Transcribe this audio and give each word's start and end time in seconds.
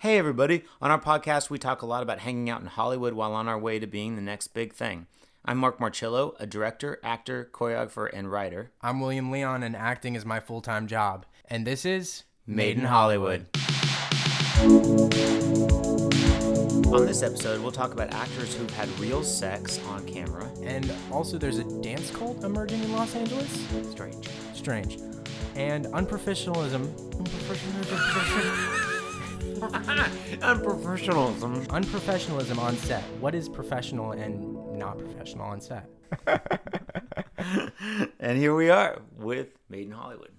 Hey, 0.00 0.16
everybody. 0.16 0.62
On 0.80 0.92
our 0.92 1.00
podcast, 1.00 1.50
we 1.50 1.58
talk 1.58 1.82
a 1.82 1.86
lot 1.86 2.04
about 2.04 2.20
hanging 2.20 2.48
out 2.48 2.60
in 2.60 2.68
Hollywood 2.68 3.14
while 3.14 3.32
on 3.32 3.48
our 3.48 3.58
way 3.58 3.80
to 3.80 3.86
being 3.88 4.14
the 4.14 4.22
next 4.22 4.54
big 4.54 4.72
thing. 4.72 5.08
I'm 5.44 5.58
Mark 5.58 5.80
Marchillo, 5.80 6.36
a 6.38 6.46
director, 6.46 7.00
actor, 7.02 7.50
choreographer, 7.52 8.08
and 8.12 8.30
writer. 8.30 8.70
I'm 8.80 9.00
William 9.00 9.32
Leon, 9.32 9.64
and 9.64 9.74
acting 9.74 10.14
is 10.14 10.24
my 10.24 10.38
full 10.38 10.60
time 10.60 10.86
job. 10.86 11.26
And 11.46 11.66
this 11.66 11.84
is 11.84 12.22
Made 12.46 12.78
in 12.78 12.84
Hollywood. 12.84 13.46
On 16.94 17.04
this 17.04 17.24
episode, 17.24 17.60
we'll 17.60 17.72
talk 17.72 17.92
about 17.92 18.14
actors 18.14 18.54
who've 18.54 18.70
had 18.70 18.88
real 19.00 19.24
sex 19.24 19.80
on 19.88 20.06
camera. 20.06 20.48
And 20.62 20.94
also, 21.10 21.38
there's 21.38 21.58
a 21.58 21.82
dance 21.82 22.12
cult 22.12 22.44
emerging 22.44 22.84
in 22.84 22.92
Los 22.92 23.16
Angeles. 23.16 23.66
Strange. 23.90 24.28
Strange. 24.54 24.98
And 25.56 25.86
unprofessionalism. 25.86 26.86
Unprofessionalism. 30.40 31.66
Unprofessionalism 31.68 32.58
on 32.58 32.76
set. 32.76 33.02
What 33.20 33.34
is 33.34 33.48
professional 33.48 34.12
and 34.12 34.78
not 34.78 34.98
professional 34.98 35.46
on 35.46 35.60
set? 35.60 35.88
And 38.20 38.36
here 38.36 38.54
we 38.54 38.68
are 38.68 39.00
with 39.16 39.48
Made 39.70 39.86
in 39.86 39.92
Hollywood. 39.92 40.32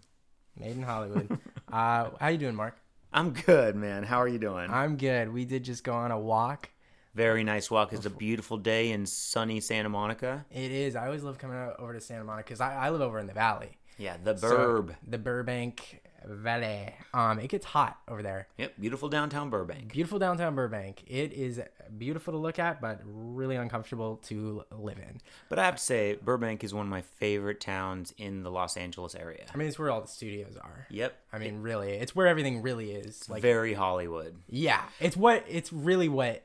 Made 0.57 0.75
in 0.75 0.83
Hollywood. 0.83 1.39
uh, 1.71 2.09
how 2.19 2.27
you 2.27 2.37
doing, 2.37 2.55
Mark? 2.55 2.77
I'm 3.11 3.31
good, 3.31 3.75
man. 3.75 4.03
How 4.03 4.17
are 4.21 4.27
you 4.27 4.37
doing? 4.37 4.69
I'm 4.69 4.95
good. 4.97 5.33
We 5.33 5.45
did 5.45 5.63
just 5.63 5.83
go 5.83 5.93
on 5.93 6.11
a 6.11 6.19
walk. 6.19 6.69
Very 7.15 7.43
nice 7.43 7.71
walk. 7.71 7.93
It's 7.93 8.05
a 8.05 8.09
beautiful 8.11 8.57
day 8.57 8.91
in 8.91 9.05
sunny 9.05 9.59
Santa 9.61 9.89
Monica. 9.89 10.45
It 10.51 10.71
is. 10.71 10.95
I 10.95 11.05
always 11.07 11.23
love 11.23 11.37
coming 11.39 11.57
out 11.57 11.79
over 11.79 11.93
to 11.93 12.01
Santa 12.01 12.23
Monica 12.25 12.45
because 12.47 12.61
I, 12.61 12.75
I 12.75 12.89
live 12.91 13.01
over 13.01 13.17
in 13.17 13.25
the 13.27 13.33
valley. 13.33 13.77
Yeah, 13.97 14.17
the 14.23 14.37
So, 14.37 14.47
Burb. 14.83 14.95
the 15.07 15.17
Burbank 15.17 16.01
Valley. 16.25 16.93
Um, 17.13 17.39
it 17.39 17.47
gets 17.47 17.65
hot 17.65 17.97
over 18.07 18.21
there. 18.21 18.47
Yep, 18.57 18.73
beautiful 18.79 19.09
downtown 19.09 19.49
Burbank. 19.49 19.93
Beautiful 19.93 20.19
downtown 20.19 20.55
Burbank. 20.55 21.03
It 21.07 21.33
is 21.33 21.61
beautiful 21.97 22.33
to 22.33 22.37
look 22.39 22.59
at, 22.59 22.81
but 22.81 23.01
really 23.05 23.55
uncomfortable 23.55 24.17
to 24.27 24.63
live 24.71 24.97
in. 24.97 25.21
But 25.49 25.59
I 25.59 25.65
have 25.65 25.75
to 25.77 25.83
say, 25.83 26.17
Burbank 26.23 26.63
is 26.63 26.73
one 26.73 26.85
of 26.85 26.89
my 26.89 27.01
favorite 27.01 27.59
towns 27.59 28.13
in 28.17 28.43
the 28.43 28.51
Los 28.51 28.77
Angeles 28.77 29.15
area. 29.15 29.45
I 29.53 29.57
mean, 29.57 29.67
it's 29.67 29.79
where 29.79 29.91
all 29.91 30.01
the 30.01 30.07
studios 30.07 30.57
are. 30.57 30.87
Yep. 30.89 31.15
I 31.33 31.37
mean, 31.39 31.61
really, 31.61 31.91
it's 31.93 32.15
where 32.15 32.27
everything 32.27 32.61
really 32.61 32.91
is. 32.91 33.29
Like, 33.29 33.41
Very 33.41 33.73
Hollywood. 33.73 34.35
yeah, 34.49 34.83
it's 34.99 35.17
what 35.17 35.43
it's 35.47 35.71
really 35.73 36.09
what 36.09 36.43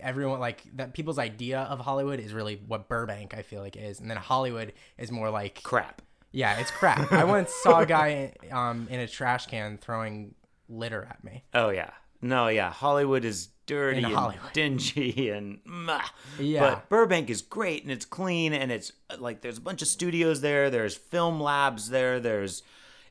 everyone 0.00 0.38
like 0.38 0.62
that 0.76 0.94
people's 0.94 1.18
idea 1.18 1.60
of 1.62 1.80
Hollywood 1.80 2.20
is 2.20 2.32
really 2.32 2.60
what 2.66 2.88
Burbank 2.88 3.34
I 3.36 3.42
feel 3.42 3.60
like 3.60 3.76
is, 3.76 4.00
and 4.00 4.08
then 4.10 4.16
Hollywood 4.16 4.72
is 4.96 5.10
more 5.10 5.30
like 5.30 5.62
Crap. 5.62 6.02
Yeah, 6.32 6.58
it's 6.58 6.70
crap. 6.70 7.12
I 7.12 7.24
once 7.24 7.52
saw 7.62 7.80
a 7.80 7.86
guy 7.86 8.34
um 8.52 8.86
in 8.90 9.00
a 9.00 9.06
trash 9.08 9.46
can 9.46 9.78
throwing 9.78 10.34
litter 10.68 11.06
at 11.08 11.22
me. 11.24 11.44
Oh, 11.54 11.70
yeah. 11.70 11.90
No, 12.20 12.48
yeah. 12.48 12.70
Hollywood 12.70 13.24
is 13.24 13.48
dirty 13.66 13.98
In 13.98 14.04
and 14.06 14.14
Hollywood. 14.14 14.52
dingy 14.52 15.30
and 15.36 15.60
meh. 15.64 16.00
Yeah. 16.38 16.60
But 16.60 16.88
Burbank 16.88 17.30
is 17.30 17.42
great 17.42 17.82
and 17.84 17.92
it's 17.92 18.04
clean 18.04 18.52
and 18.52 18.72
it's 18.72 18.92
uh, 19.10 19.16
like 19.18 19.40
there's 19.40 19.58
a 19.58 19.60
bunch 19.62 19.82
of 19.82 19.88
studios 19.88 20.40
there. 20.40 20.68
There's 20.70 20.94
film 20.96 21.40
labs 21.40 21.90
there. 21.90 22.18
There's 22.18 22.62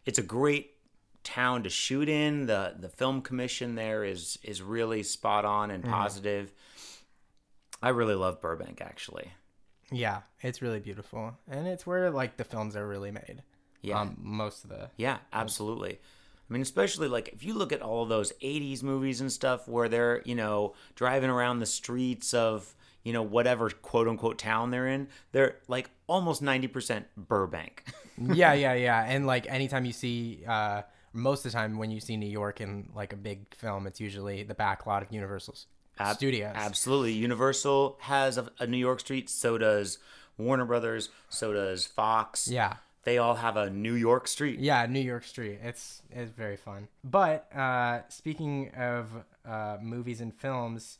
it's 0.06 0.20
a 0.20 0.24
great 0.24 0.72
town 1.24 1.64
to 1.64 1.70
shoot 1.70 2.10
in. 2.10 2.48
The 2.48 2.76
the 2.78 2.90
film 2.90 3.22
commission 3.22 3.76
there 3.76 4.04
is 4.04 4.38
is 4.44 4.62
really 4.62 5.04
spot 5.04 5.46
on 5.46 5.72
and 5.72 5.84
positive. 5.84 6.52
I 7.82 7.90
really 7.90 8.16
love 8.16 8.42
Burbank 8.42 8.82
actually. 8.82 9.32
Yeah, 9.92 10.22
it's 10.42 10.62
really 10.62 10.80
beautiful, 10.80 11.38
and 11.50 11.68
it's 11.68 11.88
where 11.88 12.10
like 12.10 12.38
the 12.38 12.44
films 12.44 12.76
are 12.76 12.88
really 12.88 13.12
made. 13.12 13.44
Yeah. 13.82 14.02
um, 14.02 14.18
most 14.20 14.64
of 14.64 14.70
the 14.70 14.90
Yeah, 14.98 15.18
absolutely. 15.32 16.00
I 16.50 16.54
mean, 16.54 16.62
especially 16.62 17.08
like 17.08 17.30
if 17.30 17.44
you 17.44 17.54
look 17.54 17.72
at 17.72 17.82
all 17.82 18.06
those 18.06 18.32
80s 18.42 18.82
movies 18.84 19.20
and 19.22 19.32
stuff 19.32 19.68
where 19.68 19.90
they're, 19.90 20.22
you 20.26 20.36
know, 20.36 20.76
driving 20.96 21.30
around 21.30 21.60
the 21.60 21.66
streets 21.66 22.34
of, 22.34 22.74
you 23.04 23.12
know, 23.12 23.22
whatever 23.22 23.70
quote 23.70 24.08
unquote 24.08 24.38
town 24.38 24.72
they're 24.72 24.88
in, 24.88 25.10
they're 25.34 25.58
like 25.68 25.90
almost 26.08 26.42
90% 26.42 27.04
Burbank. 27.18 27.84
yeah, 28.34 28.54
yeah, 28.54 28.74
yeah. 28.74 29.04
And 29.06 29.28
like 29.28 29.46
anytime 29.50 29.84
you 29.84 29.94
see, 29.94 30.44
uh, 30.48 30.84
most 31.12 31.46
of 31.46 31.52
the 31.52 31.58
time 31.58 31.78
when 31.78 31.92
you 31.92 32.00
see 32.00 32.16
New 32.16 32.30
York 32.30 32.62
in 32.62 32.90
like 32.96 33.12
a 33.12 33.18
big 33.18 33.54
film, 33.54 33.86
it's 33.86 34.00
usually 34.00 34.44
the 34.44 34.56
back 34.56 34.86
lot 34.86 35.04
of 35.04 35.12
Universal's 35.12 35.68
Ab- 36.00 36.16
studios. 36.18 36.54
Absolutely. 36.56 37.14
Universal 37.14 37.98
has 38.02 38.38
a, 38.38 38.50
a 38.60 38.68
New 38.68 38.78
York 38.78 39.00
street, 39.00 39.30
so 39.30 39.58
does 39.58 39.98
Warner 40.38 40.66
Brothers, 40.66 41.10
so 41.30 41.54
does 41.54 41.86
Fox. 41.88 42.48
Yeah, 42.48 42.76
They 43.04 43.18
all 43.18 43.36
have 43.36 43.58
a 43.58 43.70
New 43.70 43.94
York 43.94 44.28
street. 44.28 44.60
yeah, 44.60 44.86
New 44.86 45.00
York 45.00 45.24
Street. 45.24 45.60
It's 45.64 46.02
it's 46.12 46.32
very 46.32 46.58
fun. 46.58 46.88
But 47.04 47.52
uh, 47.56 48.02
speaking 48.10 48.70
of 48.78 49.08
uh, 49.48 49.78
movies 49.82 50.22
and 50.22 50.34
films, 50.36 50.98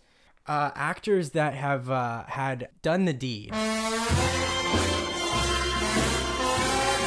uh, 0.48 0.72
actors 0.76 1.32
that 1.32 1.54
have 1.54 1.90
uh, 1.92 2.24
had 2.26 2.70
done 2.82 3.06
the 3.06 3.14
deed. 3.14 3.52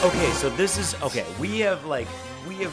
Okay, 0.02 0.30
so 0.32 0.48
this 0.50 0.78
is 0.78 0.94
okay. 1.02 1.26
We 1.38 1.60
have 1.60 1.84
like 1.84 2.08
we 2.48 2.54
have 2.56 2.72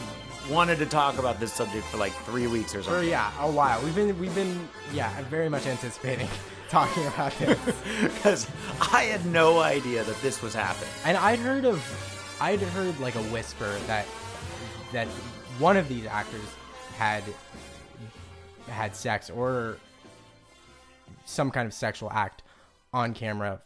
wanted 0.49 0.79
to 0.79 0.85
talk 0.85 1.17
about 1.17 1.39
this 1.39 1.53
subject 1.53 1.85
for 1.85 1.97
like 1.97 2.13
three 2.23 2.47
weeks 2.47 2.73
or 2.75 2.83
something. 2.83 3.09
yeah, 3.09 3.31
a 3.41 3.49
while. 3.51 3.81
We've 3.83 3.95
been 3.95 4.17
we've 4.19 4.35
been 4.35 4.67
yeah 4.93 5.21
very 5.23 5.49
much 5.49 5.65
anticipating 5.67 6.27
talking 6.69 7.05
about 7.07 7.37
this. 7.39 7.59
Because 8.01 8.47
I 8.93 9.03
had 9.03 9.25
no 9.25 9.59
idea 9.59 10.03
that 10.03 10.21
this 10.21 10.41
was 10.41 10.53
happening. 10.53 10.89
And 11.05 11.17
I'd 11.17 11.39
heard 11.39 11.65
of, 11.65 11.83
I'd 12.41 12.59
heard 12.59 12.99
like 12.99 13.15
a 13.15 13.23
whisper 13.23 13.77
that 13.87 14.05
that 14.91 15.07
one 15.59 15.77
of 15.77 15.87
these 15.89 16.05
actors 16.05 16.41
had 16.97 17.23
had 18.67 18.95
sex 18.95 19.29
or 19.29 19.77
some 21.25 21.51
kind 21.51 21.67
of 21.67 21.73
sexual 21.73 22.11
act 22.11 22.43
on 22.93 23.13
camera 23.13 23.61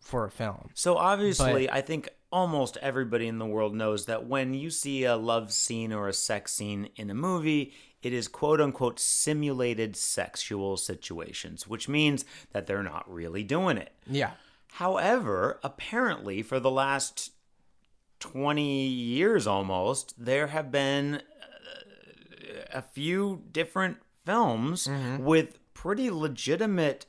for 0.00 0.24
a 0.24 0.30
film. 0.30 0.70
So 0.74 0.96
obviously, 0.96 1.70
I 1.70 1.80
think 1.80 2.08
almost 2.36 2.76
everybody 2.82 3.26
in 3.26 3.38
the 3.38 3.46
world 3.46 3.74
knows 3.74 4.04
that 4.04 4.26
when 4.26 4.52
you 4.52 4.68
see 4.68 5.04
a 5.04 5.16
love 5.16 5.50
scene 5.50 5.90
or 5.90 6.06
a 6.06 6.12
sex 6.12 6.52
scene 6.52 6.86
in 6.94 7.08
a 7.08 7.14
movie, 7.14 7.72
it 8.02 8.12
is 8.12 8.28
quote 8.28 8.60
unquote 8.60 9.00
simulated 9.00 9.96
sexual 9.96 10.76
situations, 10.76 11.66
which 11.66 11.88
means 11.88 12.26
that 12.52 12.66
they're 12.66 12.82
not 12.82 13.10
really 13.10 13.42
doing 13.42 13.78
it. 13.78 13.90
Yeah. 14.06 14.32
However, 14.72 15.58
apparently 15.64 16.42
for 16.42 16.60
the 16.60 16.70
last 16.70 17.32
20 18.20 18.86
years 18.86 19.46
almost, 19.46 20.12
there 20.22 20.48
have 20.48 20.70
been 20.70 21.14
uh, 21.14 21.20
a 22.70 22.82
few 22.82 23.44
different 23.50 23.96
films 24.26 24.86
with 25.18 25.58
pretty 25.72 26.10
legitimate 26.10 27.06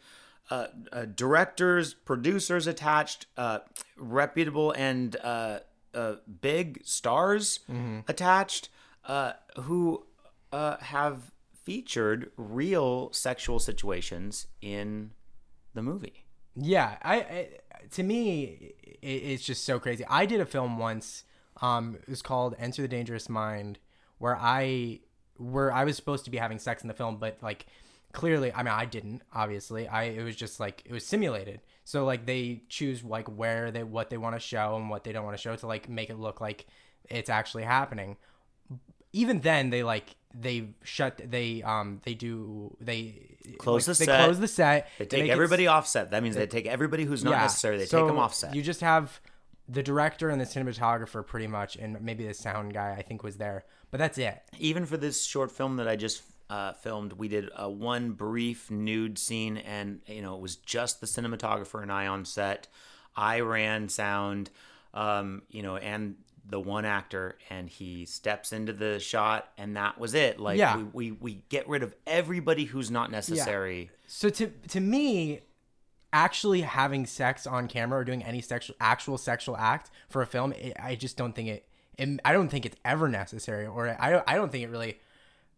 uh, 0.50 0.68
uh, 0.92 1.06
directors, 1.06 1.94
producers 1.94 2.68
attached, 2.68 3.26
uh, 3.38 3.60
reputable 3.98 4.72
and 4.72 5.16
uh, 5.24 5.60
uh, 5.94 6.16
big 6.42 6.82
stars 6.86 7.60
attached, 8.08 8.70
uh, 9.06 9.34
who 9.62 10.06
uh, 10.52 10.78
have 10.78 11.32
featured 11.64 12.32
real 12.38 13.12
sexual 13.12 13.60
situations 13.60 14.48
in 14.62 15.12
the 15.74 15.82
movie. 15.82 16.24
Yeah, 16.56 16.98
I, 17.04 17.16
I 17.16 17.48
to 17.92 18.04
me 18.04 18.74
it, 18.84 19.06
it's 19.06 19.44
just 19.44 19.66
so 19.66 19.80
crazy. 19.80 20.04
I 20.10 20.26
did 20.26 20.40
a 20.40 20.46
film 20.46 20.78
once. 20.78 21.24
Um, 21.62 21.98
it 22.02 22.10
was 22.10 22.22
called 22.22 22.56
Enter 22.60 22.84
the 22.84 22.88
Dangerous 22.88 23.30
Mind, 23.30 23.80
where 24.18 24.38
I 24.40 25.00
where 25.38 25.72
I 25.72 25.84
was 25.84 25.96
supposed 25.96 26.26
to 26.26 26.32
be 26.32 26.38
having 26.38 26.58
sex 26.60 26.82
in 26.84 26.88
the 26.88 26.94
film, 26.94 27.18
but 27.18 27.38
like 27.42 27.66
clearly, 28.14 28.52
I 28.54 28.64
mean, 28.64 28.74
I 28.74 28.86
didn't. 28.86 29.22
Obviously, 29.34 29.88
I 29.88 30.04
it 30.04 30.24
was 30.24 30.36
just 30.36 30.60
like 30.60 30.84
it 30.86 30.92
was 30.92 31.06
simulated. 31.06 31.62
So 31.84 32.06
like 32.06 32.26
they 32.26 32.64
choose 32.70 33.04
like 33.04 33.28
where 33.28 33.72
they 33.72 33.84
what 33.84 34.10
they 34.10 34.18
want 34.18 34.36
to 34.36 34.40
show 34.40 34.76
and 34.76 34.90
what 34.90 35.04
they 35.04 35.12
don't 35.12 35.24
want 35.24 35.38
to 35.38 35.42
show 35.42 35.56
to 35.56 35.68
like 35.68 35.88
make 35.90 36.10
it 36.10 36.18
look 36.18 36.42
like 36.42 36.68
it's 37.10 37.30
actually 37.30 37.64
happening. 37.64 38.18
Even 39.14 39.40
then, 39.40 39.70
they 39.70 39.84
like 39.84 40.16
they 40.34 40.70
shut 40.84 41.22
they 41.24 41.64
um 41.64 42.02
they 42.04 42.14
do 42.14 42.76
they 42.80 43.38
Close 43.58 43.88
like, 43.88 43.98
the 43.98 44.06
they 44.06 44.06
set. 44.06 44.24
close 44.26 44.40
the 44.40 44.48
set. 44.48 44.90
They 44.98 45.06
take 45.06 45.26
it 45.26 45.30
everybody 45.30 45.68
offset. 45.68 46.12
That 46.12 46.22
means 46.24 46.36
they 46.36 46.48
take 46.48 46.66
everybody 46.66 47.06
who's 47.06 47.24
not 47.24 47.40
necessary. 47.40 47.78
They 47.78 47.86
so 47.86 48.00
take 48.00 48.08
them 48.08 48.20
offset. 48.20 48.54
You 48.54 48.62
just 48.62 48.82
have 48.82 49.22
the 49.70 49.84
director 49.84 50.30
and 50.30 50.40
the 50.40 50.46
cinematographer 50.46 51.26
pretty 51.26 51.48
much, 51.48 51.76
and 51.76 52.02
maybe 52.02 52.26
the 52.26 52.34
sound 52.34 52.74
guy 52.74 52.96
I 52.98 53.02
think 53.02 53.24
was 53.24 53.38
there, 53.38 53.66
but 53.92 53.98
that's 53.98 54.18
it. 54.18 54.42
Even 54.60 54.86
for 54.86 54.98
this 54.98 55.26
short 55.26 55.52
film 55.52 55.78
that 55.78 55.88
I 55.88 55.96
just 55.96 56.22
uh, 56.50 56.74
filmed, 56.74 57.14
we 57.14 57.28
did 57.28 57.50
a 57.56 57.70
one 57.70 58.12
brief 58.12 58.72
nude 58.72 59.18
scene, 59.20 59.58
and 59.58 60.02
you 60.08 60.22
know 60.22 60.36
it 60.36 60.42
was 60.42 60.56
just 60.56 61.02
the 61.02 61.08
cinematographer 61.08 61.82
and 61.82 61.92
I 61.92 62.08
on 62.08 62.26
set. 62.26 62.68
I 63.16 63.40
ran 63.40 63.90
sound, 63.90 64.50
um, 64.94 65.42
you 65.50 65.64
know, 65.64 65.78
and 65.78 66.16
the 66.50 66.60
one 66.60 66.86
actor, 66.86 67.38
and 67.50 67.68
he 67.68 68.06
steps 68.06 68.54
into 68.54 68.72
the 68.72 69.00
shot, 69.00 69.50
and 69.58 69.76
that 69.76 70.00
was 70.00 70.14
it. 70.14 70.40
Like 70.40 70.58
Yeah. 70.58 70.78
we, 70.78 70.84
we 70.84 71.12
we 71.12 71.34
get 71.50 71.68
rid 71.68 71.84
of 71.84 71.94
everybody 72.06 72.66
who's 72.66 72.90
not 72.90 73.12
necessary. 73.12 73.92
So 74.06 74.30
to 74.30 74.48
to 74.70 74.80
me, 74.80 75.42
actually 76.14 76.62
having 76.62 77.06
sex 77.06 77.46
on 77.46 77.68
camera 77.68 78.00
or 78.00 78.04
doing 78.06 78.24
any 78.24 78.42
sexual 78.42 78.76
actual 78.80 79.18
sexual 79.18 79.58
act 79.58 79.92
for 80.08 80.22
a 80.22 80.26
film, 80.26 80.54
it, 80.54 80.74
I 80.82 80.96
just 80.96 81.18
don't 81.18 81.36
think 81.36 81.50
it, 81.50 81.68
it. 81.98 82.20
I 82.24 82.32
don't 82.32 82.48
think 82.48 82.66
it's 82.66 82.78
ever 82.86 83.10
necessary, 83.10 83.66
or 83.66 83.98
I 84.00 84.12
don't. 84.12 84.24
I 84.28 84.36
don't 84.36 84.52
think 84.52 84.64
it 84.64 84.70
really 84.70 85.00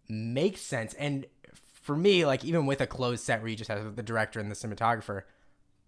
makes 0.10 0.62
sense. 0.62 0.94
And 0.96 1.26
for 1.74 1.96
me, 1.96 2.26
like 2.26 2.44
even 2.44 2.66
with 2.66 2.82
a 2.82 2.88
closed 2.88 3.24
set 3.24 3.42
where 3.42 3.50
you 3.50 3.56
just 3.56 3.70
have 3.70 3.96
the 3.96 4.04
director 4.04 4.40
and 4.40 4.52
the 4.52 4.56
cinematographer, 4.56 5.24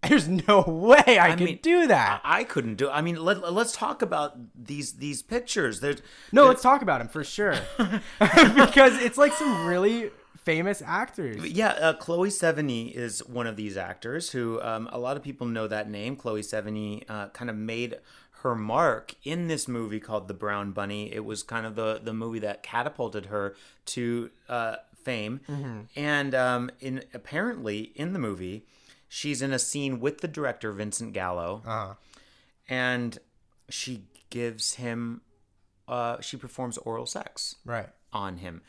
there's 0.08 0.28
no 0.28 0.62
way 0.62 1.18
I, 1.20 1.30
could 1.30 1.44
mean, 1.44 1.60
do 1.62 1.86
that. 1.86 2.20
I 2.24 2.42
couldn't 2.44 2.74
do. 2.74 2.90
I 2.90 3.02
mean, 3.02 3.22
let, 3.22 3.52
let's 3.52 3.72
talk 3.72 4.02
about 4.02 4.36
these 4.54 4.94
these 4.94 5.22
pictures. 5.22 5.78
There's 5.78 6.02
no, 6.32 6.46
let's 6.46 6.62
talk 6.62 6.82
about 6.82 6.98
them 6.98 7.08
for 7.08 7.22
sure, 7.22 7.54
because 8.18 9.00
it's 9.00 9.16
like 9.16 9.32
some 9.32 9.66
really 9.66 10.10
famous 10.42 10.82
actors. 10.84 11.44
Yeah, 11.46 11.68
uh, 11.68 11.92
Chloe 11.94 12.30
Sevigny 12.30 12.92
is 12.92 13.24
one 13.26 13.46
of 13.46 13.54
these 13.54 13.76
actors 13.76 14.30
who 14.30 14.60
um, 14.60 14.88
a 14.92 14.98
lot 14.98 15.16
of 15.16 15.22
people 15.22 15.46
know 15.46 15.68
that 15.68 15.88
name. 15.88 16.16
Chloe 16.16 16.42
Sevigny 16.42 17.04
uh, 17.08 17.28
kind 17.28 17.48
of 17.48 17.54
made 17.54 17.96
her 18.42 18.54
mark 18.54 19.14
in 19.24 19.48
this 19.48 19.66
movie 19.66 20.00
called 20.00 20.28
The 20.28 20.34
Brown 20.34 20.72
Bunny. 20.72 21.12
It 21.12 21.24
was 21.24 21.42
kind 21.42 21.66
of 21.66 21.74
the 21.74 22.00
the 22.02 22.12
movie 22.14 22.38
that 22.40 22.62
catapulted 22.62 23.26
her 23.26 23.54
to 23.86 24.30
uh, 24.48 24.76
fame, 25.02 25.40
and 25.96 26.34
um, 26.34 26.70
in 26.80 27.04
apparently 27.14 27.92
in 27.96 28.12
the 28.12 28.18
movie, 28.18 28.64
she's 29.08 29.42
in 29.42 29.52
a 29.52 29.58
scene 29.58 29.98
with 30.00 30.20
the 30.20 30.28
director 30.28 30.70
Vincent 30.72 31.12
Gallo, 31.12 31.62
Uh-huh. 31.66 31.94
and 32.68 33.18
she 33.68 34.04
gives 34.30 34.74
him. 34.74 35.22
Uh, 35.88 36.20
she 36.20 36.36
performs 36.36 36.78
oral 36.78 37.06
sex 37.06 37.56
Right. 37.64 37.88
on 38.12 38.38
him. 38.38 38.62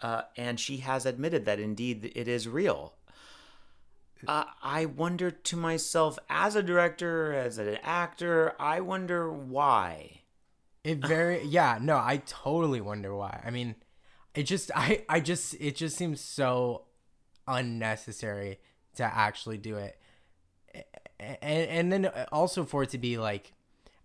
Uh, 0.00 0.22
and 0.36 0.58
she 0.58 0.78
has 0.78 1.04
admitted 1.04 1.44
that 1.44 1.58
indeed 1.60 2.10
it 2.14 2.26
is 2.28 2.48
real. 2.48 2.94
Uh, 4.26 4.44
I 4.62 4.86
wonder 4.86 5.30
to 5.30 5.56
myself, 5.56 6.18
as 6.28 6.56
a 6.56 6.62
director, 6.62 7.32
as 7.32 7.58
an 7.58 7.78
actor, 7.82 8.54
I 8.58 8.80
wonder 8.80 9.32
why. 9.32 10.22
It 10.84 10.98
very 10.98 11.44
yeah, 11.46 11.78
no, 11.80 11.96
I 11.96 12.22
totally 12.26 12.80
wonder 12.80 13.14
why. 13.14 13.42
I 13.44 13.50
mean, 13.50 13.76
it 14.34 14.44
just 14.44 14.70
I 14.74 15.04
I 15.08 15.20
just 15.20 15.54
it 15.60 15.76
just 15.76 15.96
seems 15.96 16.20
so 16.20 16.84
unnecessary 17.46 18.58
to 18.96 19.04
actually 19.04 19.58
do 19.58 19.76
it. 19.76 19.98
And 21.18 21.38
and 21.42 21.92
then 21.92 22.06
also 22.32 22.64
for 22.64 22.82
it 22.82 22.90
to 22.90 22.98
be 22.98 23.18
like 23.18 23.52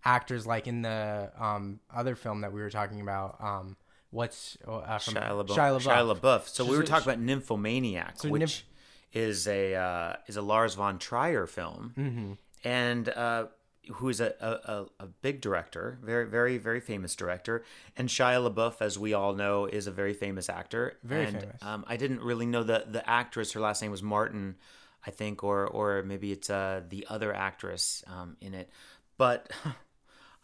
actors 0.04 0.46
like 0.46 0.66
in 0.66 0.82
the 0.82 1.32
um 1.38 1.80
other 1.94 2.14
film 2.14 2.42
that 2.42 2.52
we 2.52 2.60
were 2.60 2.70
talking 2.70 3.00
about 3.00 3.36
um 3.42 3.76
what's 4.10 4.56
uh, 4.66 4.98
from 4.98 5.14
Shia 5.14 5.30
LaBeouf. 5.30 5.56
Shia 5.56 5.78
LaBeouf. 5.78 5.82
Shia 5.82 6.16
LaBeouf. 6.16 6.48
So 6.48 6.64
we 6.64 6.76
were 6.76 6.82
talking 6.82 7.08
about 7.10 7.20
Nymphomaniac, 7.20 8.18
So 8.18 8.28
which 8.28 8.66
is 9.12 9.46
a 9.48 9.74
uh, 9.74 10.16
is 10.26 10.36
a 10.36 10.42
Lars 10.42 10.74
von 10.74 10.98
Trier 10.98 11.46
film, 11.46 11.94
Mm-hmm. 11.96 12.32
and 12.64 13.08
uh, 13.08 13.46
who 13.94 14.08
is 14.08 14.20
a, 14.20 14.34
a, 14.40 15.04
a- 15.04 15.06
big 15.22 15.40
director, 15.40 15.98
very 16.02 16.26
very 16.26 16.58
very 16.58 16.80
famous 16.80 17.14
director. 17.14 17.64
And 17.96 18.08
Shia 18.08 18.40
LaBeouf, 18.52 18.82
as 18.82 18.98
we 18.98 19.14
all 19.14 19.34
know, 19.34 19.66
is 19.66 19.86
a 19.86 19.92
very 19.92 20.12
famous 20.14 20.48
actor. 20.48 20.96
Very 21.04 21.26
and, 21.26 21.40
famous. 21.40 21.62
Um, 21.62 21.84
I 21.86 21.96
didn't 21.96 22.20
really 22.20 22.46
know 22.46 22.62
the 22.64 22.84
the 22.88 23.08
actress. 23.08 23.52
Her 23.52 23.60
last 23.60 23.80
name 23.82 23.90
was 23.92 24.02
Martin, 24.02 24.56
I 25.06 25.10
think, 25.12 25.44
or 25.44 25.66
or 25.66 26.02
maybe 26.02 26.32
it's 26.32 26.50
uh, 26.50 26.82
the 26.88 27.06
other 27.08 27.32
actress 27.34 28.02
um, 28.08 28.36
in 28.40 28.54
it, 28.54 28.68
but. 29.18 29.50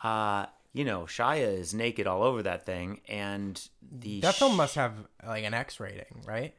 Uh, 0.03 0.47
you 0.73 0.85
know, 0.85 1.03
Shia 1.03 1.59
is 1.59 1.73
naked 1.75 2.09
all 2.09 2.25
over 2.25 2.43
that 2.43 2.67
thing, 2.67 3.03
and 3.07 3.61
the 3.81 4.21
That 4.21 4.35
film 4.35 4.57
must 4.57 4.75
have 4.75 4.95
like 5.25 5.45
an 5.45 5.55
X 5.55 5.79
rating, 5.79 6.23
right? 6.27 6.55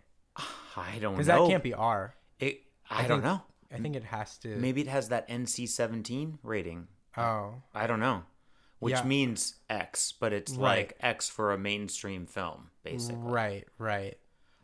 I 0.76 0.94
don't 1.00 1.02
know. 1.02 1.12
Because 1.12 1.28
that 1.28 1.48
can't 1.48 1.64
be 1.64 1.74
R. 1.74 2.16
It, 2.40 2.62
I, 2.90 3.08
don't 3.08 3.22
think- 3.22 3.24
know. 3.24 3.42
I 3.72 3.78
think 3.78 3.96
it 3.96 4.04
has 4.04 4.38
to. 4.40 4.50
Maybe 4.56 4.82
it 4.82 4.88
has 4.88 5.10
that 5.10 5.28
NC-17 5.30 6.38
rating. 6.44 6.88
Oh, 7.18 7.56
I 7.74 7.88
don't 7.88 8.00
know. 8.00 8.24
Which 8.80 8.94
Yeah. 8.96 9.04
means 9.04 9.56
X, 9.70 10.12
but 10.20 10.34
it's 10.34 10.52
Right. 10.54 10.78
like 10.78 10.98
X 11.00 11.30
for 11.30 11.54
a 11.54 11.58
mainstream 11.58 12.26
film, 12.26 12.70
basically. 12.84 13.22
Right, 13.22 13.68
right. 13.78 14.18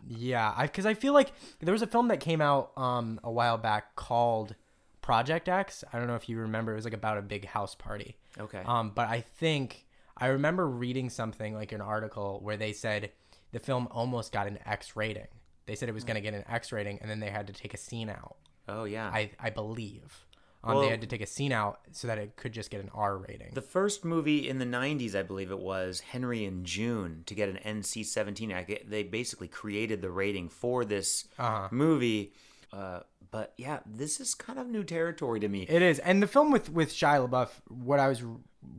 Yeah, 0.07 0.53
I 0.55 0.63
because 0.65 0.85
I 0.85 0.93
feel 0.93 1.13
like 1.13 1.31
there 1.59 1.71
was 1.71 1.81
a 1.81 1.87
film 1.87 2.07
that 2.09 2.19
came 2.19 2.39
out 2.41 2.71
um 2.77 3.19
a 3.23 3.31
while 3.31 3.57
back 3.57 3.95
called 3.95 4.55
Project 5.01 5.47
X. 5.49 5.83
I 5.91 5.97
don't 5.97 6.07
know 6.07 6.15
if 6.15 6.27
you 6.29 6.37
remember. 6.39 6.71
It 6.73 6.75
was 6.75 6.85
like 6.85 6.93
about 6.93 7.17
a 7.17 7.21
big 7.21 7.45
house 7.45 7.75
party. 7.75 8.17
Okay. 8.37 8.61
Um, 8.65 8.91
but 8.91 9.07
I 9.09 9.21
think 9.21 9.85
I 10.17 10.27
remember 10.27 10.67
reading 10.67 11.09
something 11.09 11.53
like 11.53 11.71
an 11.71 11.81
article 11.81 12.39
where 12.43 12.57
they 12.57 12.73
said 12.73 13.11
the 13.51 13.59
film 13.59 13.87
almost 13.91 14.31
got 14.31 14.47
an 14.47 14.59
X 14.65 14.95
rating. 14.95 15.27
They 15.69 15.75
said 15.75 15.87
it 15.87 15.93
was 15.93 16.03
going 16.03 16.15
to 16.15 16.21
get 16.21 16.33
an 16.33 16.43
X 16.49 16.71
rating, 16.71 16.97
and 17.01 17.09
then 17.09 17.19
they 17.19 17.29
had 17.29 17.45
to 17.47 17.53
take 17.53 17.73
a 17.73 17.77
scene 17.77 18.09
out. 18.09 18.35
oh 18.67 18.83
yeah. 18.85 19.07
I 19.19 19.31
I 19.39 19.49
believe. 19.51 20.25
Um, 20.63 20.73
Well- 20.75 20.81
they 20.83 20.89
had 20.89 20.99
to 21.01 21.07
take 21.07 21.21
a 21.21 21.25
scene 21.35 21.53
out 21.53 21.79
so 21.93 22.07
that 22.07 22.17
it 22.17 22.35
could 22.35 22.51
just 22.51 22.69
get 22.69 22.81
an 22.81 22.89
R 22.93 23.17
rating. 23.17 23.51
the 23.53 23.61
first 23.77 24.03
movie 24.03 24.49
in 24.49 24.57
the 24.59 24.65
90s, 24.65 25.15
I 25.15 25.23
believe 25.23 25.51
it 25.51 25.59
was, 25.59 26.01
Henry 26.01 26.43
and 26.43 26.65
June, 26.65 27.23
to 27.27 27.33
get 27.33 27.47
an 27.47 27.59
NC-17. 27.63 28.89
They 28.89 29.03
basically 29.03 29.47
created 29.47 30.01
the 30.01 30.09
rating 30.11 30.49
for 30.49 30.83
this 30.83 31.27
Uh-huh. 31.37 31.69
movie. 31.71 32.33
Uh, 32.73 32.99
but 33.31 33.53
yeah, 33.57 33.79
this 33.85 34.19
is 34.19 34.35
kind 34.35 34.59
of 34.59 34.67
new 34.67 34.83
territory 34.83 35.39
to 35.39 35.47
me. 35.47 35.61
It 35.63 35.81
is, 35.81 35.99
and 35.99 36.21
the 36.21 36.27
film 36.27 36.51
with 36.51 36.69
with 36.69 36.91
Shia 36.91 37.19
LaBeouf, 37.29 37.49
what 37.69 37.99
I 37.99 38.07
was 38.09 38.21